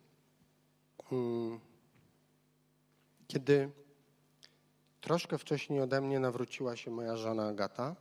[1.09, 1.59] Hmm.
[3.27, 3.71] Kiedy
[5.01, 7.95] Troszkę wcześniej ode mnie nawróciła się moja żona Agata.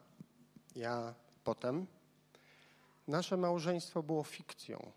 [0.76, 1.14] Ja
[1.44, 1.86] potem.
[3.08, 4.92] Nasze małżeństwo było fikcją.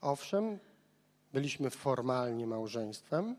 [0.00, 0.58] Owszem,
[1.32, 3.36] byliśmy formalnie małżeństwem,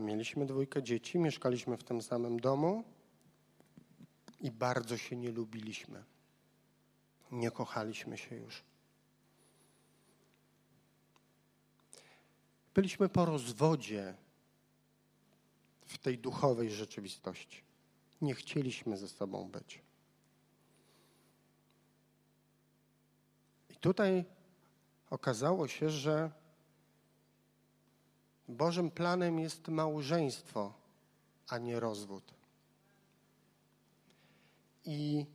[0.00, 2.84] mieliśmy dwójkę dzieci, mieszkaliśmy w tym samym domu
[4.40, 6.04] i bardzo się nie lubiliśmy.
[7.30, 8.62] Nie kochaliśmy się już.
[12.74, 14.14] Byliśmy po rozwodzie
[15.86, 17.62] w tej duchowej rzeczywistości.
[18.20, 19.82] Nie chcieliśmy ze sobą być.
[23.70, 24.24] I tutaj
[25.10, 26.30] okazało się, że
[28.52, 30.72] Bożym planem jest małżeństwo,
[31.48, 32.34] a nie rozwód.
[34.84, 35.26] I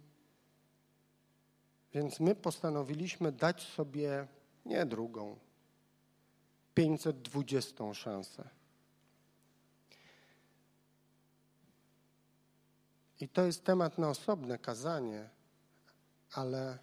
[1.93, 4.27] więc my postanowiliśmy dać sobie
[4.65, 5.37] nie drugą,
[6.73, 8.49] 520 szansę.
[13.19, 15.29] I to jest temat na osobne kazanie,
[16.31, 16.77] ale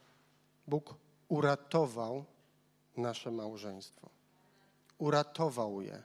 [0.66, 0.94] Bóg
[1.28, 2.24] uratował
[2.96, 4.10] nasze małżeństwo.
[4.98, 6.02] Uratował je.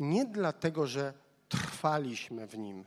[0.00, 1.14] Nie dlatego, że
[1.48, 2.84] trwaliśmy w nim,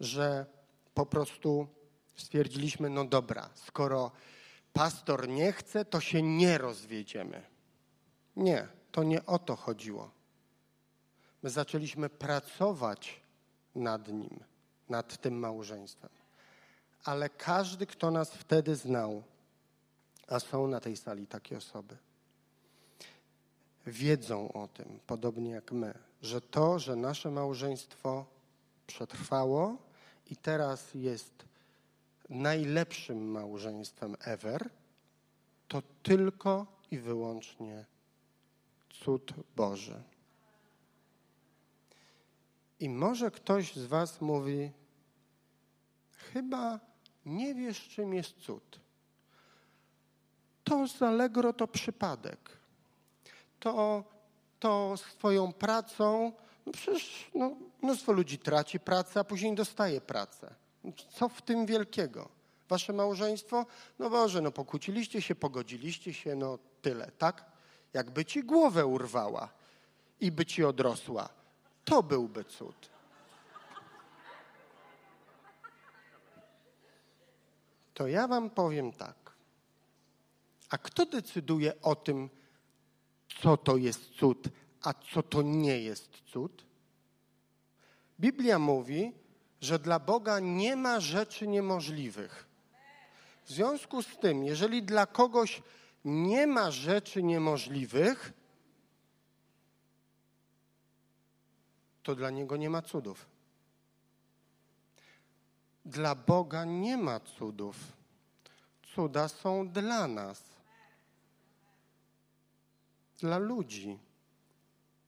[0.00, 0.46] że
[0.94, 1.68] po prostu
[2.16, 4.12] stwierdziliśmy, no dobra, skoro
[4.72, 7.42] pastor nie chce, to się nie rozwiedziemy.
[8.36, 10.10] Nie, to nie o to chodziło.
[11.42, 13.20] My zaczęliśmy pracować
[13.74, 14.40] nad nim,
[14.88, 16.10] nad tym małżeństwem.
[17.04, 19.22] Ale każdy, kto nas wtedy znał,
[20.28, 21.96] a są na tej sali takie osoby,
[23.90, 28.26] wiedzą o tym, podobnie jak my, że to, że nasze małżeństwo
[28.86, 29.76] przetrwało
[30.30, 31.44] i teraz jest
[32.28, 34.70] najlepszym małżeństwem ever,
[35.68, 37.84] to tylko i wyłącznie
[38.90, 40.02] cud Boży.
[42.80, 44.70] I może ktoś z Was mówi,
[46.12, 46.80] chyba
[47.26, 48.80] nie wiesz, czym jest cud.
[50.64, 52.58] To z Allegro to przypadek.
[53.60, 54.04] To,
[54.58, 56.32] to z Twoją pracą,
[56.66, 60.54] no przecież no, mnóstwo ludzi traci pracę, a później dostaje pracę.
[61.08, 62.28] Co w tym wielkiego?
[62.68, 63.66] Wasze małżeństwo?
[63.98, 67.44] No Boże, no pokłóciliście się, pogodziliście się, no tyle, tak?
[67.92, 69.48] Jakby ci głowę urwała
[70.20, 71.28] i by ci odrosła,
[71.84, 72.90] to byłby cud.
[77.94, 79.32] To ja wam powiem tak.
[80.70, 82.30] A kto decyduje o tym,
[83.42, 84.48] co to jest cud,
[84.82, 86.64] a co to nie jest cud?
[88.20, 89.12] Biblia mówi,
[89.60, 92.46] że dla Boga nie ma rzeczy niemożliwych.
[93.44, 95.62] W związku z tym, jeżeli dla kogoś
[96.04, 98.32] nie ma rzeczy niemożliwych,
[102.02, 103.26] to dla niego nie ma cudów.
[105.84, 107.76] Dla Boga nie ma cudów.
[108.94, 110.42] Cuda są dla nas,
[113.18, 113.98] dla ludzi,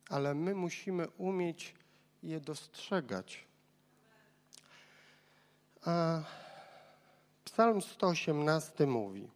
[0.09, 1.75] ale my musimy umieć
[2.23, 3.45] je dostrzegać.
[5.85, 6.23] A
[7.45, 9.29] Psalm 118 mówi: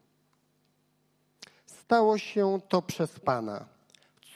[1.67, 3.65] Stało się to przez Pana.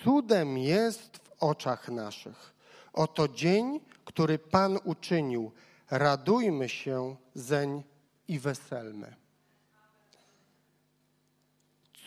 [0.04, 2.54] Cudem jest w oczach naszych.
[2.92, 5.52] Oto dzień, który Pan uczynił.
[5.90, 7.82] Radujmy się zeń
[8.28, 9.16] i weselmy.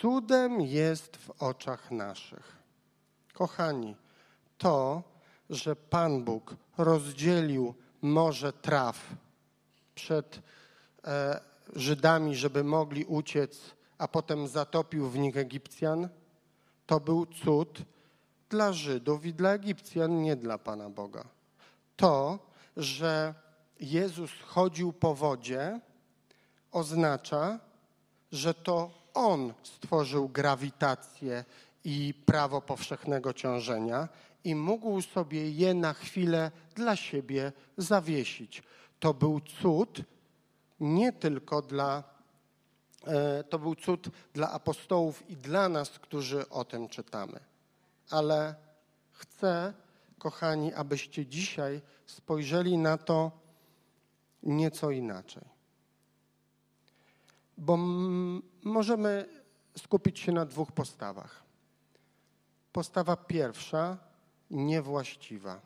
[0.02, 2.58] Cudem jest w oczach naszych.
[3.34, 3.96] Kochani,
[4.58, 5.04] to,
[5.50, 9.16] że Pan Bóg rozdzielił morze traw
[9.96, 10.42] przed
[11.04, 11.42] e,
[11.76, 13.60] Żydami, żeby mogli uciec,
[13.98, 16.10] a potem zatopił w nich Egipcjan,
[16.86, 17.82] to był cud
[18.50, 21.24] dla Żydów i dla Egipcjan, nie dla Pana Boga.
[21.98, 22.40] To,
[22.78, 23.34] że
[23.80, 25.80] Jezus chodził po wodzie,
[26.72, 27.60] oznacza,
[28.32, 31.46] że to On stworzył grawitację
[31.84, 34.08] i prawo powszechnego ciążenia
[34.44, 38.64] i mógł sobie je na chwilę dla siebie zawiesić.
[39.00, 40.02] To był cud
[40.80, 42.04] nie tylko dla,
[43.08, 47.40] e, to był cud dla apostołów i dla nas, którzy o tym czytamy.
[48.10, 48.56] Ale
[49.12, 49.74] chcę,
[50.18, 53.32] kochani, abyście dzisiaj spojrzeli na to
[54.44, 55.51] nieco inaczej.
[57.62, 57.78] Bo
[58.64, 59.30] możemy
[59.78, 61.44] skupić się na dwóch postawach.
[62.74, 63.98] Postawa pierwsza,
[64.52, 65.62] niewłaściwa.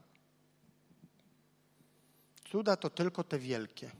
[2.51, 3.91] Cuda to tylko te wielkie.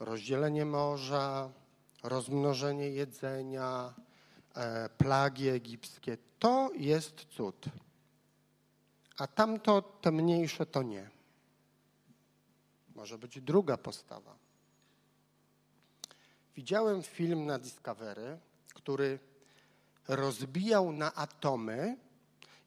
[0.00, 1.50] Rozdzielenie morza,
[2.02, 3.94] rozmnożenie jedzenia,
[4.54, 6.16] e, plagi egipskie.
[6.38, 7.64] To jest cud.
[9.18, 11.10] A tamto, te mniejsze, to nie.
[12.94, 14.47] Może być druga postawa.
[16.58, 18.38] Widziałem film na Discovery,
[18.74, 19.18] który
[20.08, 21.96] rozbijał na atomy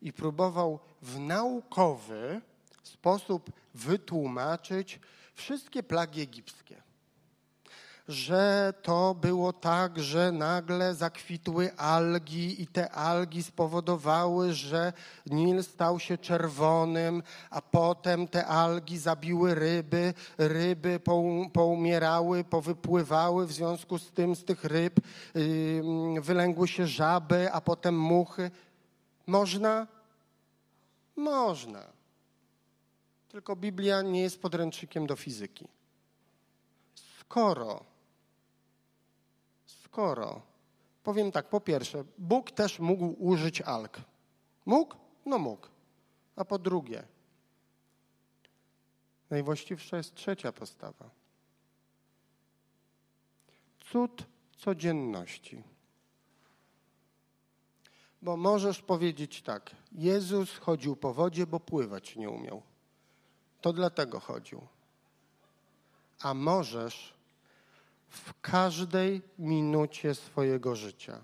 [0.02, 2.42] i próbował w naukowy
[2.84, 5.00] sposób wytłumaczyć
[5.34, 6.82] wszystkie plagi egipskie
[8.08, 14.94] że to było tak, że nagle zakwitły algi i te algi spowodowały, że
[15.26, 21.00] Nil stał się czerwonym, a potem te algi zabiły ryby, ryby
[21.54, 25.00] poumierały, powypływały, w związku z tym z tych ryb
[26.22, 28.52] wylęgły się żaby, a potem muchy.
[29.28, 29.88] Można?
[31.16, 31.84] Można.
[33.30, 35.68] Tylko Biblia nie jest podręcznikiem do fizyki.
[37.20, 37.91] Skoro
[39.92, 40.42] skoro,
[41.04, 44.02] powiem tak, po pierwsze, Bóg też mógł użyć alg.
[44.66, 44.96] Mógł?
[45.26, 45.68] No mógł.
[46.36, 47.04] A po drugie,
[49.30, 51.10] najwłaściwsza jest trzecia postawa.
[53.80, 54.24] Cud
[54.58, 55.64] codzienności.
[58.22, 62.62] Bo możesz powiedzieć tak, Jezus chodził po wodzie, bo pływać nie umiał.
[63.62, 64.62] To dlatego chodził.
[66.22, 67.21] A możesz
[68.12, 71.24] w każdej minucie swojego życia.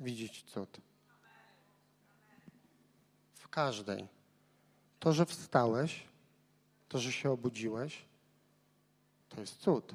[0.00, 0.80] Widzieć cud.
[3.34, 4.08] W każdej.
[5.00, 6.02] To, że wstałeś,
[6.88, 8.04] to, że się obudziłeś,
[9.28, 9.94] to jest cud.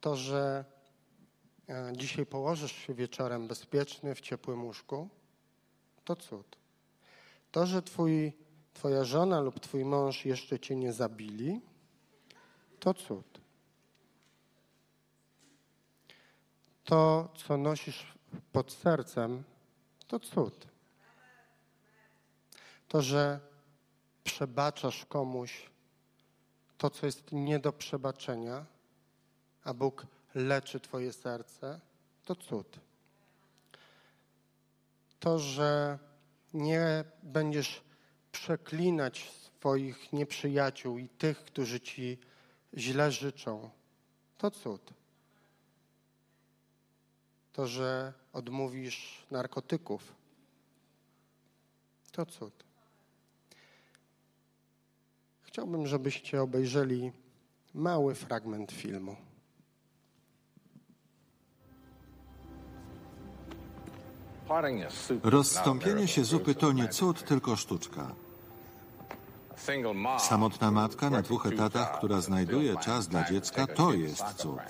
[0.00, 0.64] To, że
[1.68, 5.08] e, dzisiaj położysz się wieczorem bezpieczny w ciepłym łóżku,
[6.04, 6.56] to cud.
[7.52, 8.32] To, że twój,
[8.74, 11.60] twoja żona lub twój mąż jeszcze cię nie zabili,
[12.84, 13.40] to cud.
[16.84, 18.14] To, co nosisz
[18.52, 19.44] pod sercem,
[20.06, 20.66] to cud.
[22.88, 23.40] To, że
[24.24, 25.70] przebaczasz komuś
[26.78, 28.66] to, co jest nie do przebaczenia,
[29.64, 31.80] a Bóg leczy Twoje serce,
[32.24, 32.80] to cud.
[35.20, 35.98] To, że
[36.54, 37.82] nie będziesz
[38.32, 42.18] przeklinać swoich nieprzyjaciół i tych, którzy Ci
[42.76, 43.70] źle życzą,
[44.38, 44.92] to cud.
[47.52, 50.14] To, że odmówisz narkotyków,
[52.12, 52.64] to cud.
[55.42, 57.12] Chciałbym, żebyście obejrzeli
[57.74, 59.16] mały fragment filmu.
[65.22, 68.14] Rozstąpienie się zupy to nie cud, tylko sztuczka.
[70.18, 74.60] Samotna matka na dwóch etatach, która znajduje czas dla dziecka, to jest cud.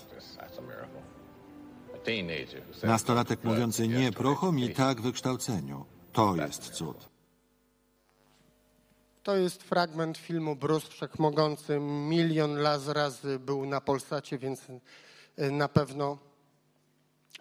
[2.82, 7.08] Nastolatek mówiący nie prochom i tak wykształceniu, to jest cud.
[9.22, 11.80] To jest fragment filmu Bruce Wszechmogący.
[11.80, 14.60] Milion lat razy był na Polsacie, więc
[15.38, 16.18] y, na pewno,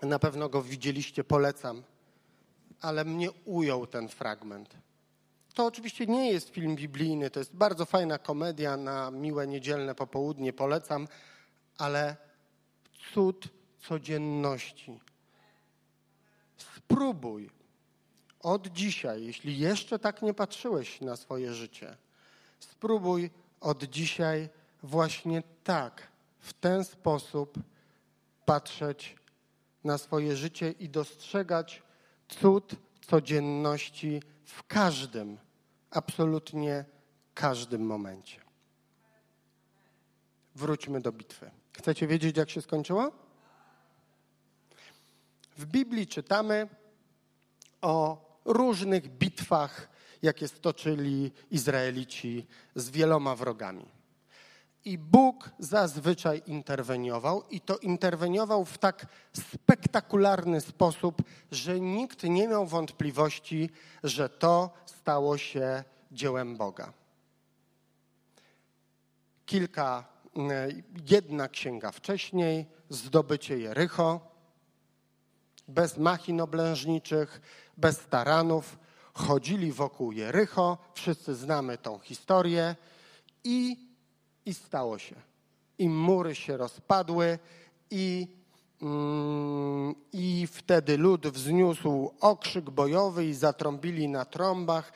[0.01, 1.83] na pewno go widzieliście, polecam.
[2.81, 4.77] Ale mnie ujął ten fragment.
[5.53, 10.53] To oczywiście nie jest film biblijny, to jest bardzo fajna komedia na miłe niedzielne popołudnie,
[10.53, 11.07] polecam,
[11.77, 12.15] ale
[13.13, 13.47] cud
[13.79, 14.99] codzienności.
[16.57, 17.49] Spróbuj
[18.39, 21.97] od dzisiaj, jeśli jeszcze tak nie patrzyłeś na swoje życie,
[22.59, 23.29] spróbuj
[23.61, 24.49] od dzisiaj
[24.83, 26.07] właśnie tak,
[26.39, 27.59] w ten sposób
[28.45, 29.15] patrzeć
[29.83, 31.83] na swoje życie i dostrzegać
[32.27, 32.75] cud
[33.07, 35.37] codzienności w każdym,
[35.93, 36.85] absolutnie
[37.33, 38.41] każdym momencie.
[40.55, 41.51] Wróćmy do bitwy.
[41.71, 43.11] Chcecie wiedzieć, jak się skończyło?
[45.57, 46.67] W Biblii czytamy
[47.81, 49.89] o różnych bitwach,
[50.21, 53.85] jakie stoczyli Izraelici z wieloma wrogami.
[54.85, 61.21] I Bóg zazwyczaj interweniował, i to interweniował w tak spektakularny sposób,
[61.51, 63.69] że nikt nie miał wątpliwości,
[64.03, 66.93] że to stało się dziełem Boga.
[69.45, 70.05] Kilka,
[71.09, 74.19] jedna księga wcześniej, zdobycie Jericho,
[75.67, 77.41] bez machin oblężniczych,
[77.77, 78.77] bez taranów,
[79.13, 82.75] chodzili wokół Jericho, wszyscy znamy tą historię
[83.43, 83.92] i
[84.45, 85.15] i stało się.
[85.77, 87.39] I mury się rozpadły,
[87.91, 88.27] i,
[88.81, 94.93] mm, i wtedy lud wzniósł okrzyk bojowy i zatrąbili na trąbach.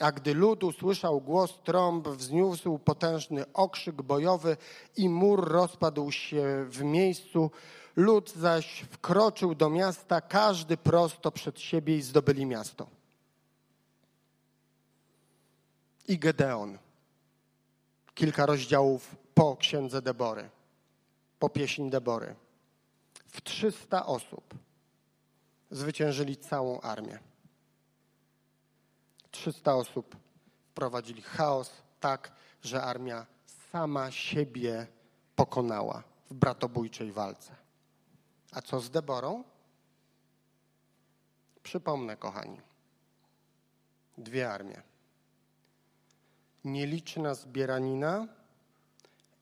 [0.00, 4.56] A gdy lud usłyszał głos trąb, wzniósł potężny okrzyk bojowy
[4.96, 7.50] i mur rozpadł się w miejscu.
[7.96, 12.86] Lud zaś wkroczył do miasta, każdy prosto przed siebie i zdobyli miasto.
[16.08, 16.78] I Gedeon.
[18.20, 20.50] Kilka rozdziałów po księdze Debory,
[21.38, 22.34] po pieśni Debory.
[23.26, 24.54] W 300 osób
[25.70, 27.18] zwyciężyli całą armię.
[29.30, 30.16] 300 osób
[30.70, 33.26] wprowadzili chaos tak, że armia
[33.72, 34.86] sama siebie
[35.36, 37.56] pokonała w bratobójczej walce.
[38.52, 39.44] A co z Deborą?
[41.62, 42.60] Przypomnę, kochani.
[44.18, 44.89] Dwie armie.
[46.64, 48.28] Nieliczna zbieranina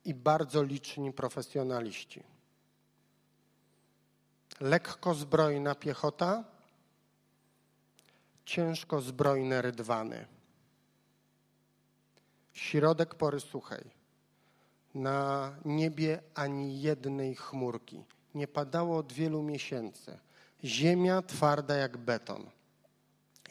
[0.05, 2.23] i bardzo liczni profesjonaliści.
[4.61, 6.45] Lekko zbrojna piechota
[8.45, 10.27] ciężko zbrojne rydwany.
[12.53, 13.85] Środek pory suchej.
[14.95, 18.05] Na niebie ani jednej chmurki.
[18.35, 20.19] Nie padało od wielu miesięcy.
[20.65, 22.51] Ziemia twarda jak beton.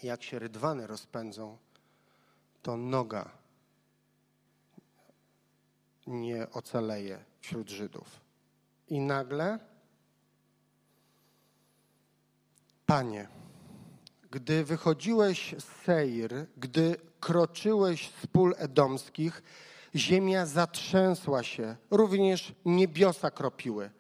[0.03, 1.57] Jak się rydwany rozpędzą,
[2.61, 3.31] to noga
[6.07, 8.21] nie ocaleje wśród Żydów.
[8.87, 9.59] I nagle,
[12.85, 13.27] Panie,
[14.31, 19.43] gdy wychodziłeś z Seir, gdy kroczyłeś z pól edomskich,
[19.95, 23.91] ziemia zatrzęsła się, również niebiosa kropiły.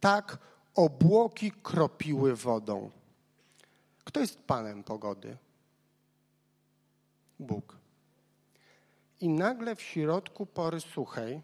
[0.00, 0.38] Tak
[0.74, 2.90] obłoki kropiły wodą.
[4.04, 5.36] Kto jest Panem pogody?
[7.38, 7.76] Bóg.
[9.20, 11.42] I nagle w środku pory suchej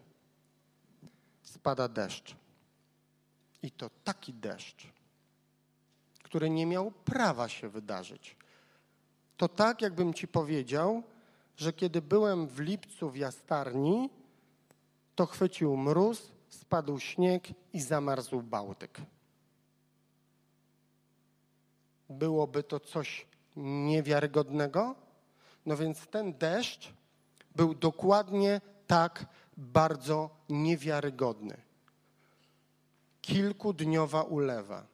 [1.47, 2.35] spada deszcz.
[3.61, 4.87] I to taki deszcz,
[6.23, 8.35] który nie miał prawa się wydarzyć.
[9.37, 11.03] To tak, jakbym ci powiedział,
[11.57, 14.09] że kiedy byłem w lipcu w jastarni,
[15.15, 19.01] to chwycił mróz, spadł śnieg i zamarzł Bałtyk.
[22.09, 24.95] Byłoby to coś niewiarygodnego?
[25.65, 26.93] No więc ten deszcz
[27.55, 29.25] był dokładnie tak
[29.57, 31.61] bardzo niewiarygodny.
[33.21, 34.85] Kilkudniowa ulewa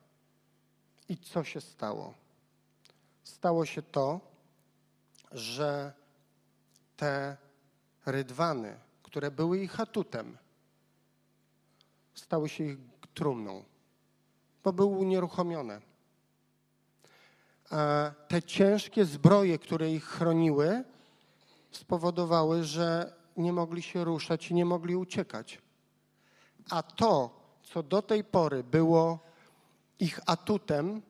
[1.09, 2.13] i co się stało?
[3.23, 4.19] Stało się to,
[5.31, 5.93] że
[6.97, 7.37] te
[8.05, 10.37] rydwany, które były ich atutem,
[12.13, 12.77] stały się ich
[13.13, 13.63] trumną,
[14.63, 15.81] bo były unieruchomione.
[17.69, 20.83] A te ciężkie zbroje, które ich chroniły,
[21.71, 25.61] spowodowały, że nie mogli się ruszać i nie mogli uciekać.
[26.69, 29.19] A to, co do tej pory było
[29.99, 31.01] ich atutem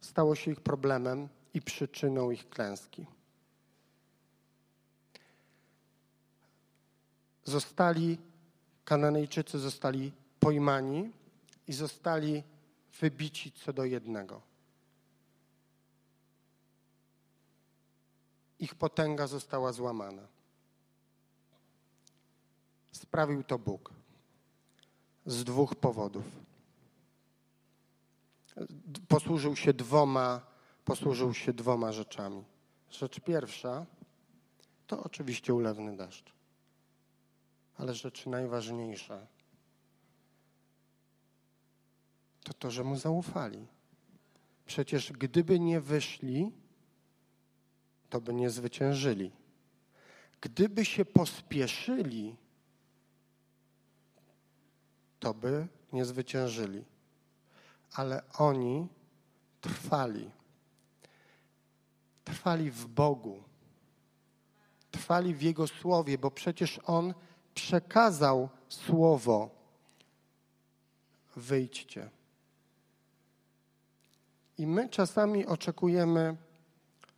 [0.00, 3.06] stało się ich problemem i przyczyną ich klęski.
[7.44, 8.18] Zostali,
[8.84, 11.10] Kananejczycy zostali pojmani
[11.66, 12.42] i zostali
[13.00, 14.47] wybici co do jednego.
[18.58, 20.22] Ich potęga została złamana.
[22.92, 23.92] Sprawił to Bóg
[25.26, 26.24] z dwóch powodów.
[29.08, 30.40] Posłużył się dwoma,
[30.84, 32.44] posłużył się dwoma rzeczami.
[32.90, 33.86] Rzecz pierwsza
[34.86, 36.32] to oczywiście ulewny deszcz.
[37.76, 39.26] Ale rzecz najważniejsza
[42.48, 43.66] to to, że mu zaufali.
[44.66, 46.52] Przecież gdyby nie wyszli,
[48.10, 49.30] to by nie zwyciężyli.
[50.40, 52.36] Gdyby się pospieszyli,
[55.20, 56.84] to by nie zwyciężyli.
[57.92, 58.88] Ale oni
[59.60, 60.30] trwali.
[62.24, 63.42] Trwali w Bogu.
[64.90, 67.14] Trwali w Jego słowie, bo przecież On
[67.54, 69.50] przekazał słowo.
[71.36, 72.10] Wyjdźcie.
[74.58, 76.36] I my czasami oczekujemy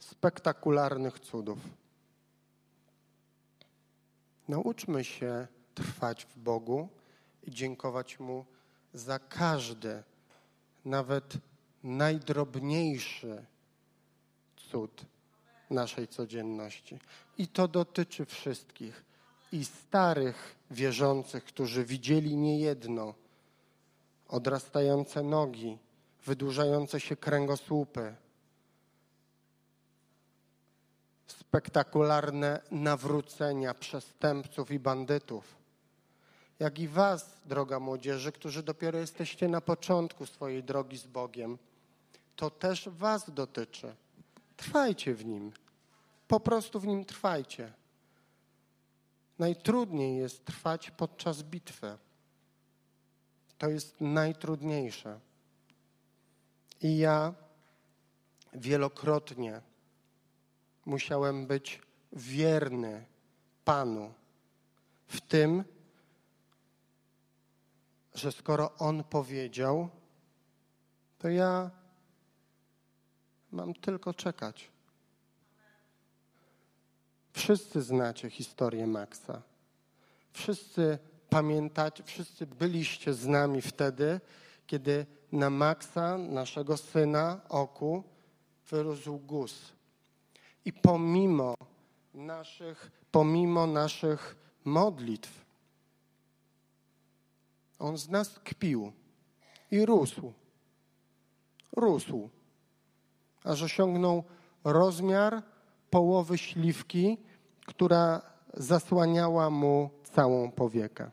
[0.01, 1.59] spektakularnych cudów.
[4.49, 6.89] Nauczmy się trwać w Bogu
[7.43, 8.45] i dziękować Mu
[8.95, 10.03] za każdy,
[10.85, 11.35] nawet
[11.83, 13.45] najdrobniejszy
[14.57, 15.05] cud
[15.71, 16.99] naszej codzienności.
[17.39, 19.05] I to dotyczy wszystkich.
[19.53, 23.15] I starych wierzących, którzy widzieli niejedno
[24.29, 25.79] odrastające nogi,
[26.27, 28.15] wydłużające się kręgosłupy,
[31.51, 35.57] spektakularne nawrócenia przestępców i bandytów,
[36.59, 41.59] jak i Was, droga młodzieży, którzy dopiero jesteście na początku swojej drogi z Bogiem.
[42.37, 43.95] To też Was dotyczy.
[44.57, 45.53] Trwajcie w Nim.
[46.29, 47.73] po prostu w nim trwajcie.
[49.39, 51.99] Najtrudniej jest trwać podczas bitwy.
[53.59, 55.21] To jest najtrudniejsze.
[56.83, 57.35] I ja
[58.53, 59.61] wielokrotnie
[60.91, 61.81] musiałem być
[62.13, 63.07] wierny
[63.65, 64.15] Panu
[65.09, 65.65] w tym,
[68.15, 69.89] że skoro On powiedział,
[71.19, 71.71] to ja
[73.53, 74.71] mam tylko czekać.
[77.33, 79.43] Wszyscy znacie historię Maxa.
[80.33, 84.21] Wszyscy pamiętacie, wszyscy byliście z nami wtedy,
[84.67, 88.05] kiedy na Maxa, naszego syna, oku,
[88.71, 89.80] wyrósł guz.
[90.71, 91.55] I pomimo
[92.15, 95.45] naszych, pomimo naszych modlitw,
[97.79, 98.93] on z nas kpił
[99.71, 100.33] i rósł.
[101.77, 102.29] Rósł.
[103.45, 104.25] Aż osiągnął
[104.65, 105.43] rozmiar
[105.91, 107.19] połowy śliwki,
[107.67, 108.23] która
[108.55, 111.11] zasłaniała mu całą powiekę.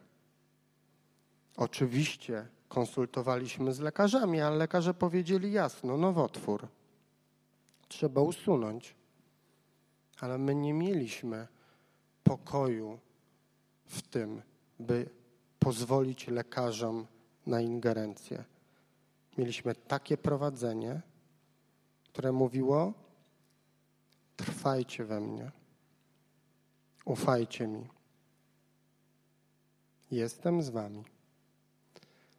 [1.55, 6.67] Oczywiście konsultowaliśmy z lekarzami, ale lekarze powiedzieli jasno: nowotwór.
[7.87, 8.97] Trzeba usunąć.
[10.19, 11.47] Ale my nie mieliśmy
[12.23, 12.99] pokoju
[13.85, 14.41] w tym,
[14.79, 15.09] by
[15.59, 17.07] pozwolić lekarzom
[17.45, 18.43] na ingerencję.
[19.37, 21.01] Mieliśmy takie prowadzenie,
[22.03, 22.93] które mówiło:
[24.37, 25.51] trwajcie we mnie,
[27.05, 27.87] ufajcie mi.
[30.11, 31.03] Jestem z wami.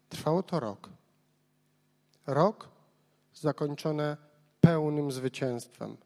[0.08, 0.90] Trwało to rok.
[2.26, 2.68] Rok
[3.34, 4.16] zakończone
[4.60, 5.96] pełnym zwycięstwem.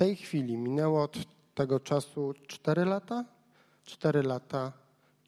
[0.00, 1.16] Tej chwili minęło od
[1.54, 3.24] tego czasu cztery lata.
[3.84, 4.72] Cztery lata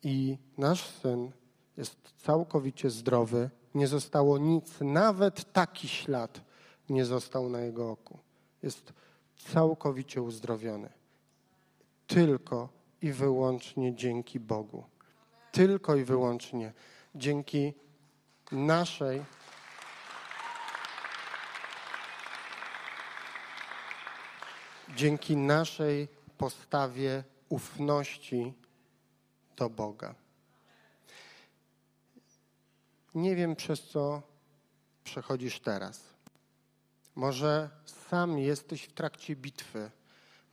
[0.03, 1.31] i nasz syn
[1.77, 3.51] jest całkowicie zdrowy.
[3.75, 6.41] Nie zostało nic, nawet taki ślad
[6.89, 8.19] nie został na jego oku.
[8.63, 8.93] Jest
[9.53, 10.89] całkowicie uzdrowiony.
[12.07, 12.69] Tylko
[13.03, 14.85] i wyłącznie dzięki Bogu.
[15.53, 16.73] Tylko i wyłącznie
[17.15, 17.75] dzięki
[18.53, 19.25] naszej
[24.97, 28.55] dzięki naszej postawie ufności
[29.57, 30.15] do Boga.
[33.15, 34.23] Nie wiem, przez co
[35.05, 36.01] przechodzisz teraz.
[37.15, 37.71] Może
[38.11, 39.91] sam jesteś w trakcie bitwy.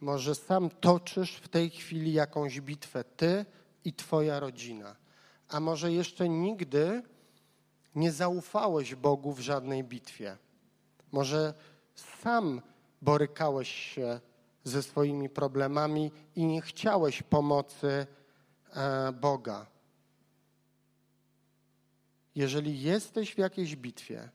[0.02, 3.46] Może sam toczysz w tej chwili jakąś bitwę, ty
[3.86, 4.96] i twoja rodzina.
[5.50, 7.04] A może jeszcze nigdy
[7.96, 10.38] nie zaufałeś Bogu w żadnej bitwie.
[11.12, 11.54] Może
[11.96, 12.62] sam
[13.02, 14.20] borykałeś się
[14.64, 18.08] ze swoimi problemami i nie chciałeś pomocy
[18.74, 19.66] e, Boga.
[22.36, 24.30] Jeżeli jesteś w jakiejś bitwie,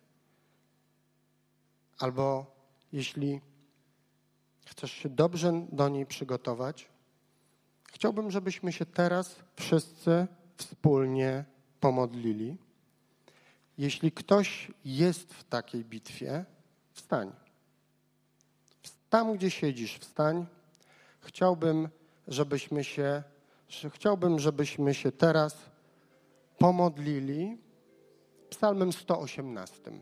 [1.98, 2.54] albo
[2.92, 3.40] jeśli
[4.66, 6.88] chcesz się dobrze do niej przygotować,
[7.92, 11.44] chciałbym, żebyśmy się teraz wszyscy wspólnie
[11.80, 12.56] pomodlili.
[13.78, 16.44] Jeśli ktoś jest w takiej bitwie,
[16.92, 17.43] wstań.
[19.14, 20.46] Tam, gdzie siedzisz, wstań.
[21.20, 21.88] Chciałbym,
[22.28, 23.22] żebyśmy się,
[23.90, 25.56] chciałbym, żebyśmy się teraz
[26.58, 27.58] pomodlili
[28.50, 29.92] psalmem 118.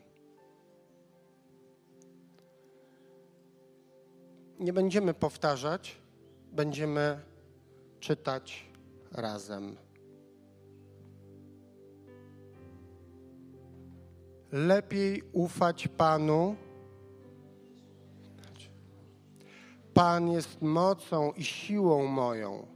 [4.58, 5.96] Nie będziemy powtarzać,
[6.52, 7.20] będziemy
[8.00, 8.66] czytać
[9.10, 9.76] razem.
[14.52, 16.56] Lepiej ufać Panu.
[19.94, 22.66] Pan jest mocą i siłą moją.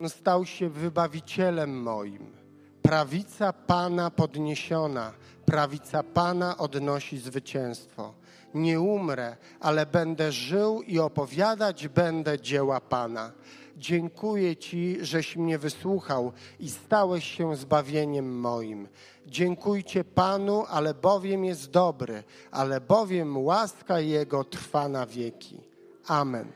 [0.00, 2.36] On stał się wybawicielem moim.
[2.82, 5.12] Prawica Pana podniesiona,
[5.46, 8.14] prawica Pana odnosi zwycięstwo.
[8.54, 13.32] Nie umrę, ale będę żył i opowiadać będę dzieła Pana.
[13.76, 18.88] Dziękuję Ci, żeś mnie wysłuchał i stałeś się zbawieniem moim.
[19.26, 25.75] Dziękujcie Panu, ale bowiem jest dobry, ale bowiem łaska Jego trwa na wieki.
[26.10, 26.52] Amen.